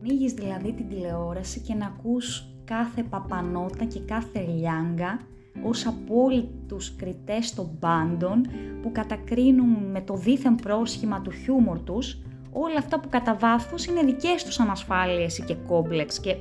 Ανοίγεις 0.00 0.32
δηλαδή 0.32 0.72
την 0.72 0.88
τηλεόραση 0.88 1.60
και 1.60 1.74
να 1.74 1.86
ακούς 1.86 2.49
κάθε 2.74 3.02
παπανότα 3.02 3.84
και 3.84 4.00
κάθε 4.00 4.40
λιάγκα 4.40 5.20
ως 5.62 5.86
απόλυτους 5.86 6.96
κριτές 6.96 7.54
των 7.54 7.78
πάντων 7.78 8.46
που 8.82 8.92
κατακρίνουν 8.92 9.90
με 9.90 10.00
το 10.00 10.14
δίθεν 10.14 10.54
πρόσχημα 10.54 11.20
του 11.20 11.30
χιούμορ 11.30 11.78
τους 11.80 12.22
όλα 12.52 12.78
αυτά 12.78 13.00
που 13.00 13.08
κατά 13.08 13.34
βάθος 13.34 13.86
είναι 13.86 14.02
δικές 14.02 14.44
τους 14.44 14.60
ανασφάλειες 14.60 15.44
και 15.44 15.54
κόμπλεξ 15.54 16.20
και 16.20 16.36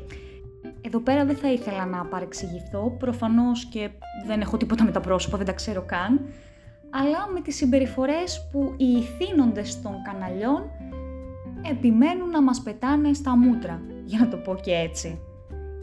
εδώ 0.81 0.99
πέρα 0.99 1.25
δεν 1.25 1.35
θα 1.35 1.51
ήθελα 1.51 1.85
να 1.85 2.05
παρεξηγηθώ, 2.05 2.95
προφανώς 2.99 3.65
και 3.65 3.89
δεν 4.27 4.41
έχω 4.41 4.57
τίποτα 4.57 4.83
με 4.83 4.91
τα 4.91 4.99
πρόσωπα, 4.99 5.37
δεν 5.37 5.45
τα 5.45 5.53
ξέρω 5.53 5.81
καν, 5.85 6.21
αλλά 6.89 7.27
με 7.33 7.41
τις 7.41 7.55
συμπεριφορές 7.55 8.49
που 8.51 8.73
οι 8.77 8.85
ηθήνοντες 8.85 9.81
των 9.81 9.91
καναλιών 10.03 10.71
επιμένουν 11.69 12.29
να 12.29 12.41
μας 12.41 12.61
πετάνε 12.61 13.13
στα 13.13 13.37
μούτρα, 13.37 13.81
για 14.05 14.19
να 14.19 14.27
το 14.27 14.37
πω 14.37 14.55
και 14.55 14.71
έτσι 14.71 15.19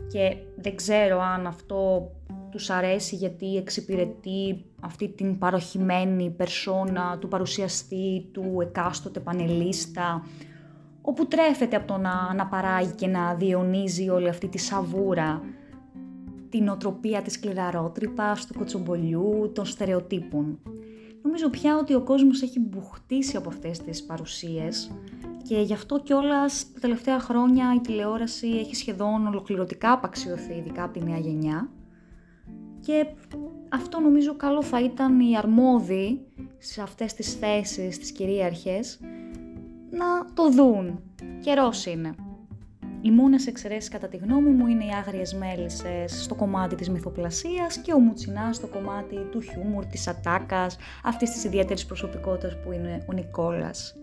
και 0.08 0.36
δεν 0.56 0.76
ξέρω 0.76 1.20
αν 1.20 1.46
αυτό 1.46 2.10
τους 2.50 2.70
αρέσει 2.70 3.16
γιατί 3.16 3.56
εξυπηρετεί 3.56 4.64
αυτή 4.80 5.08
την 5.08 5.38
παροχημένη 5.38 6.30
περσόνα 6.30 7.18
του 7.18 7.28
παρουσιαστή, 7.28 8.28
του 8.32 8.58
εκάστοτε 8.60 9.20
πανελίστα, 9.20 10.26
όπου 11.00 11.26
τρέφεται 11.26 11.76
από 11.76 11.86
το 11.86 11.96
να, 11.96 12.34
να 12.34 12.46
παράγει 12.46 12.92
και 12.94 13.06
να 13.06 13.34
διονύζει 13.34 14.08
όλη 14.08 14.28
αυτή 14.28 14.48
τη 14.48 14.58
σαβούρα, 14.58 15.42
την 16.48 16.68
οτροπία 16.68 17.22
της 17.22 17.40
κλειδαρότρυπας, 17.40 18.46
του 18.46 18.54
κοτσομπολιού, 18.58 19.52
των 19.54 19.64
στερεοτύπων. 19.64 20.58
Νομίζω 21.22 21.50
πια 21.50 21.76
ότι 21.76 21.94
ο 21.94 22.00
κόσμος 22.00 22.42
έχει 22.42 22.60
μπουχτίσει 22.60 23.36
από 23.36 23.48
αυτές 23.48 23.78
τις 23.78 24.04
παρουσίες 24.04 24.90
και 25.48 25.60
γι' 25.60 25.72
αυτό 25.72 26.00
κιόλας 26.00 26.72
τα 26.72 26.80
τελευταία 26.80 27.20
χρόνια 27.20 27.74
η 27.74 27.80
τηλεόραση 27.80 28.46
έχει 28.46 28.76
σχεδόν 28.76 29.26
ολοκληρωτικά 29.26 29.92
απαξιωθεί, 29.92 30.54
ειδικά 30.54 30.82
από 30.82 30.98
τη 30.98 31.04
νέα 31.04 31.18
γενιά. 31.18 31.68
Και 32.80 33.06
αυτό 33.68 34.00
νομίζω 34.00 34.36
καλό 34.36 34.62
θα 34.62 34.80
ήταν 34.80 35.20
οι 35.20 35.36
αρμόδιοι 35.36 36.26
σε 36.58 36.82
αυτές 36.82 37.14
τις 37.14 37.34
θέσεις, 37.34 37.98
τις 37.98 38.12
κυρίαρχες, 38.12 39.00
να 39.90 40.32
το 40.34 40.50
δουν. 40.50 41.00
Καιρός 41.40 41.86
είναι. 41.86 42.14
Οι 43.00 43.10
μόνες 43.10 43.46
εξαιρέσεις 43.46 43.90
κατά 43.90 44.08
τη 44.08 44.16
γνώμη 44.16 44.50
μου 44.50 44.66
είναι 44.66 44.84
οι 44.84 44.90
άγριες 44.98 45.34
μέλισσες 45.34 46.22
στο 46.22 46.34
κομμάτι 46.34 46.74
της 46.74 46.90
μυθοπλασίας 46.90 47.78
και 47.78 47.92
ο 47.92 47.98
Μουτσινάς 47.98 48.56
στο 48.56 48.66
κομμάτι 48.66 49.16
του 49.30 49.40
χιούμορ, 49.40 49.86
της 49.86 50.08
ατάκας, 50.08 50.76
αυτής 51.04 51.30
της 51.30 51.44
ιδιαίτερης 51.44 51.86
προσωπικότητας 51.86 52.56
που 52.60 52.72
είναι 52.72 53.04
ο 53.08 53.12
Νικόλας. 53.12 53.96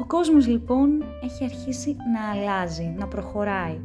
Ο 0.00 0.04
κόσμος 0.06 0.46
λοιπόν 0.46 1.04
έχει 1.22 1.44
αρχίσει 1.44 1.96
να 2.12 2.30
αλλάζει, 2.30 2.94
να 2.98 3.06
προχωράει 3.06 3.80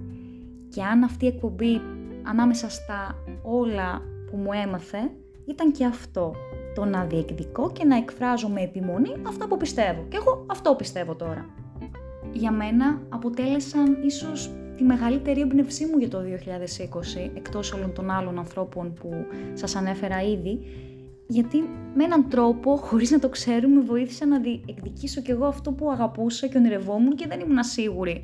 και 0.70 0.84
αν 0.84 1.04
αυτή 1.04 1.26
η 1.26 1.28
εκπομπή 1.28 1.82
ανάμεσα 2.24 2.70
στα 2.70 3.24
όλα 3.44 4.02
που 4.32 4.38
μου 4.38 4.50
έμαθε 4.66 5.12
ήταν 5.46 5.72
και 5.72 5.86
αυτό, 5.86 6.36
το 6.76 6.86
να 6.86 7.04
διεκδικώ 7.04 7.72
και 7.72 7.86
να 7.86 7.98
εκφράζω 7.98 8.48
με 8.48 8.62
επιμονή 8.62 9.12
αυτά 9.28 9.48
που 9.48 9.58
πιστεύω. 9.58 10.06
Και 10.10 10.18
εγώ 10.18 10.46
αυτό 10.50 10.76
πιστεύω 10.76 11.16
τώρα. 11.16 11.50
Για 12.34 12.52
μένα 12.52 13.02
αποτέλεσαν 13.10 13.98
ίσως 14.06 14.52
τη 14.78 14.84
μεγαλύτερη 14.84 15.42
έμπνευσή 15.42 15.86
μου 15.86 15.98
για 15.98 16.10
το 16.10 16.18
2020, 16.20 17.30
εκτός 17.36 17.74
όλων 17.74 17.94
των 17.94 18.10
άλλων 18.10 18.38
ανθρώπων 18.38 18.94
που 18.94 19.26
σας 19.54 19.76
ανέφερα 19.76 20.22
ήδη, 20.22 20.60
γιατί 21.28 21.58
με 21.96 22.04
έναν 22.04 22.30
τρόπο, 22.30 22.76
χωρίς 22.76 23.12
να 23.12 23.20
το 23.20 23.30
ξέρουμε, 23.30 23.82
βοήθησα 23.82 24.26
να 24.26 24.40
διεκδικήσω 24.40 25.22
κι 25.22 25.32
εγώ 25.32 25.46
αυτό 25.46 25.72
που 25.72 25.92
αγαπούσα 25.92 26.48
και 26.48 26.58
ονειρευόμουν 26.58 27.16
και 27.16 27.28
δεν 27.28 27.40
ήμουν 27.40 27.64
σίγουρη 27.64 28.24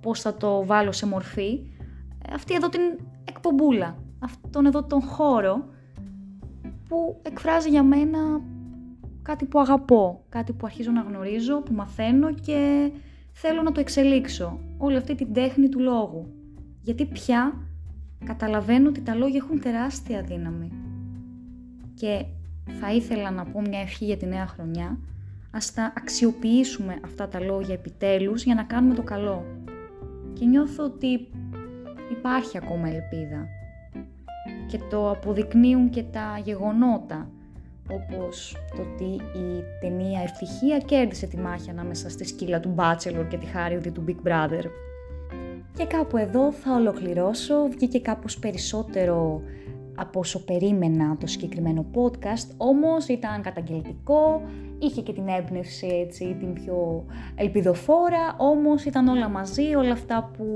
πώς 0.00 0.20
θα 0.20 0.34
το 0.36 0.66
βάλω 0.66 0.92
σε 0.92 1.06
μορφή. 1.06 1.60
Ε, 2.28 2.34
αυτή 2.34 2.54
εδώ 2.54 2.68
την 2.68 2.80
εκπομπούλα, 3.24 3.96
αυτόν 4.18 4.66
εδώ 4.66 4.84
τον 4.84 5.00
χώρο 5.00 5.64
που 6.88 7.20
εκφράζει 7.22 7.68
για 7.68 7.82
μένα 7.82 8.18
κάτι 9.22 9.44
που 9.44 9.60
αγαπώ, 9.60 10.24
κάτι 10.28 10.52
που 10.52 10.66
αρχίζω 10.66 10.90
να 10.90 11.00
γνωρίζω, 11.00 11.62
που 11.62 11.72
μαθαίνω 11.72 12.34
και 12.34 12.90
θέλω 13.32 13.62
να 13.62 13.72
το 13.72 13.80
εξελίξω. 13.80 14.58
Όλη 14.78 14.96
αυτή 14.96 15.14
την 15.14 15.32
τέχνη 15.32 15.68
του 15.68 15.80
λόγου. 15.80 16.32
Γιατί 16.80 17.06
πια 17.06 17.52
καταλαβαίνω 18.24 18.88
ότι 18.88 19.00
τα 19.00 19.14
λόγια 19.14 19.40
έχουν 19.44 19.60
τεράστια 19.60 20.22
δύναμη. 20.22 20.72
Και 21.94 22.24
θα 22.80 22.92
ήθελα 22.92 23.30
να 23.30 23.44
πω 23.44 23.60
μια 23.60 23.80
ευχή 23.80 24.04
για 24.04 24.16
τη 24.16 24.26
νέα 24.26 24.46
χρονιά, 24.46 24.98
ας 25.50 25.72
τα 25.72 25.92
αξιοποιήσουμε 25.96 27.00
αυτά 27.04 27.28
τα 27.28 27.40
λόγια 27.40 27.74
επιτέλους 27.74 28.42
για 28.42 28.54
να 28.54 28.62
κάνουμε 28.62 28.94
το 28.94 29.02
καλό. 29.02 29.44
Και 30.32 30.44
νιώθω 30.44 30.84
ότι 30.84 31.28
υπάρχει 32.10 32.56
ακόμα 32.56 32.88
ελπίδα. 32.88 33.46
Και 34.66 34.78
το 34.90 35.10
αποδεικνύουν 35.10 35.90
και 35.90 36.02
τα 36.02 36.40
γεγονότα, 36.44 37.30
όπως 37.90 38.56
το 38.76 38.82
ότι 38.82 39.04
η 39.38 39.62
ταινία 39.80 40.20
Ευτυχία 40.20 40.78
κέρδισε 40.78 41.26
τη 41.26 41.36
μάχη 41.36 41.70
ανάμεσα 41.70 42.10
στη 42.10 42.24
σκύλα 42.24 42.60
του 42.60 42.74
Bachelor 42.78 43.26
και 43.28 43.36
τη 43.36 43.46
Χάριουδη 43.46 43.90
του 43.90 44.04
Big 44.08 44.28
Brother. 44.28 44.64
Και 45.76 45.86
κάπου 45.86 46.16
εδώ 46.16 46.52
θα 46.52 46.74
ολοκληρώσω, 46.74 47.68
βγήκε 47.68 48.00
κάπως 48.00 48.38
περισσότερο 48.38 49.42
από 49.94 50.18
όσο 50.18 50.44
περίμενα 50.44 51.16
το 51.20 51.26
συγκεκριμένο 51.26 51.86
podcast, 51.94 52.48
όμως 52.56 53.06
ήταν 53.06 53.42
καταγγελτικό, 53.42 54.42
είχε 54.78 55.00
και 55.00 55.12
την 55.12 55.28
έμπνευση 55.28 55.86
έτσι, 55.86 56.36
την 56.38 56.52
πιο 56.52 57.04
ελπιδοφόρα, 57.34 58.36
όμως 58.36 58.84
ήταν 58.84 59.08
όλα 59.08 59.28
μαζί, 59.28 59.74
όλα 59.74 59.92
αυτά 59.92 60.30
που 60.36 60.46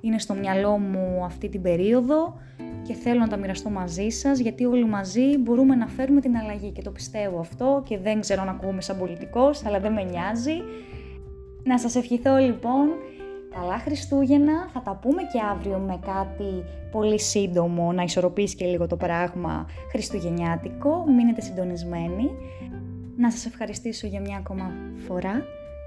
είναι 0.00 0.18
στο 0.18 0.34
μυαλό 0.34 0.78
μου 0.78 1.24
αυτή 1.24 1.48
την 1.48 1.62
περίοδο 1.62 2.34
και 2.82 2.94
θέλω 2.94 3.18
να 3.18 3.28
τα 3.28 3.36
μοιραστώ 3.36 3.70
μαζί 3.70 4.08
σας, 4.08 4.38
γιατί 4.38 4.64
όλοι 4.64 4.86
μαζί 4.86 5.38
μπορούμε 5.38 5.74
να 5.74 5.86
φέρουμε 5.86 6.20
την 6.20 6.36
αλλαγή 6.36 6.70
και 6.70 6.82
το 6.82 6.90
πιστεύω 6.90 7.38
αυτό 7.38 7.82
και 7.84 7.98
δεν 7.98 8.20
ξέρω 8.20 8.44
να 8.44 8.50
ακούμε 8.50 8.80
σαν 8.80 8.98
πολιτικός, 8.98 9.64
αλλά 9.64 9.80
δεν 9.80 9.92
με 9.92 10.02
νοιάζει. 10.02 10.62
Να 11.64 11.78
σας 11.78 11.94
ευχηθώ 11.94 12.36
λοιπόν 12.36 12.88
Καλά 13.60 13.78
Χριστούγεννα, 13.78 14.68
θα 14.72 14.82
τα 14.82 14.98
πούμε 15.02 15.22
και 15.22 15.40
αύριο 15.50 15.78
με 15.78 15.98
κάτι 16.04 16.64
πολύ 16.90 17.20
σύντομο 17.20 17.92
να 17.92 18.02
ισορροπήσει 18.02 18.56
και 18.56 18.66
λίγο 18.66 18.86
το 18.86 18.96
πράγμα 18.96 19.66
χριστουγεννιάτικο. 19.90 21.04
Μείνετε 21.06 21.40
συντονισμένοι. 21.40 22.30
Να 23.16 23.30
σας 23.30 23.46
ευχαριστήσω 23.46 24.06
για 24.06 24.20
μια 24.20 24.36
ακόμα 24.36 24.70
φορά. 25.06 25.42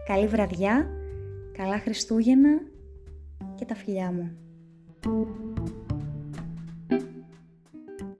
Καλή 0.07 0.27
βραδιά, 0.27 0.87
καλά 1.57 1.79
Χριστούγεννα 1.79 2.49
και 3.55 3.65
τα 3.65 3.75
φιλιά 3.75 4.11
μου. 4.11 4.31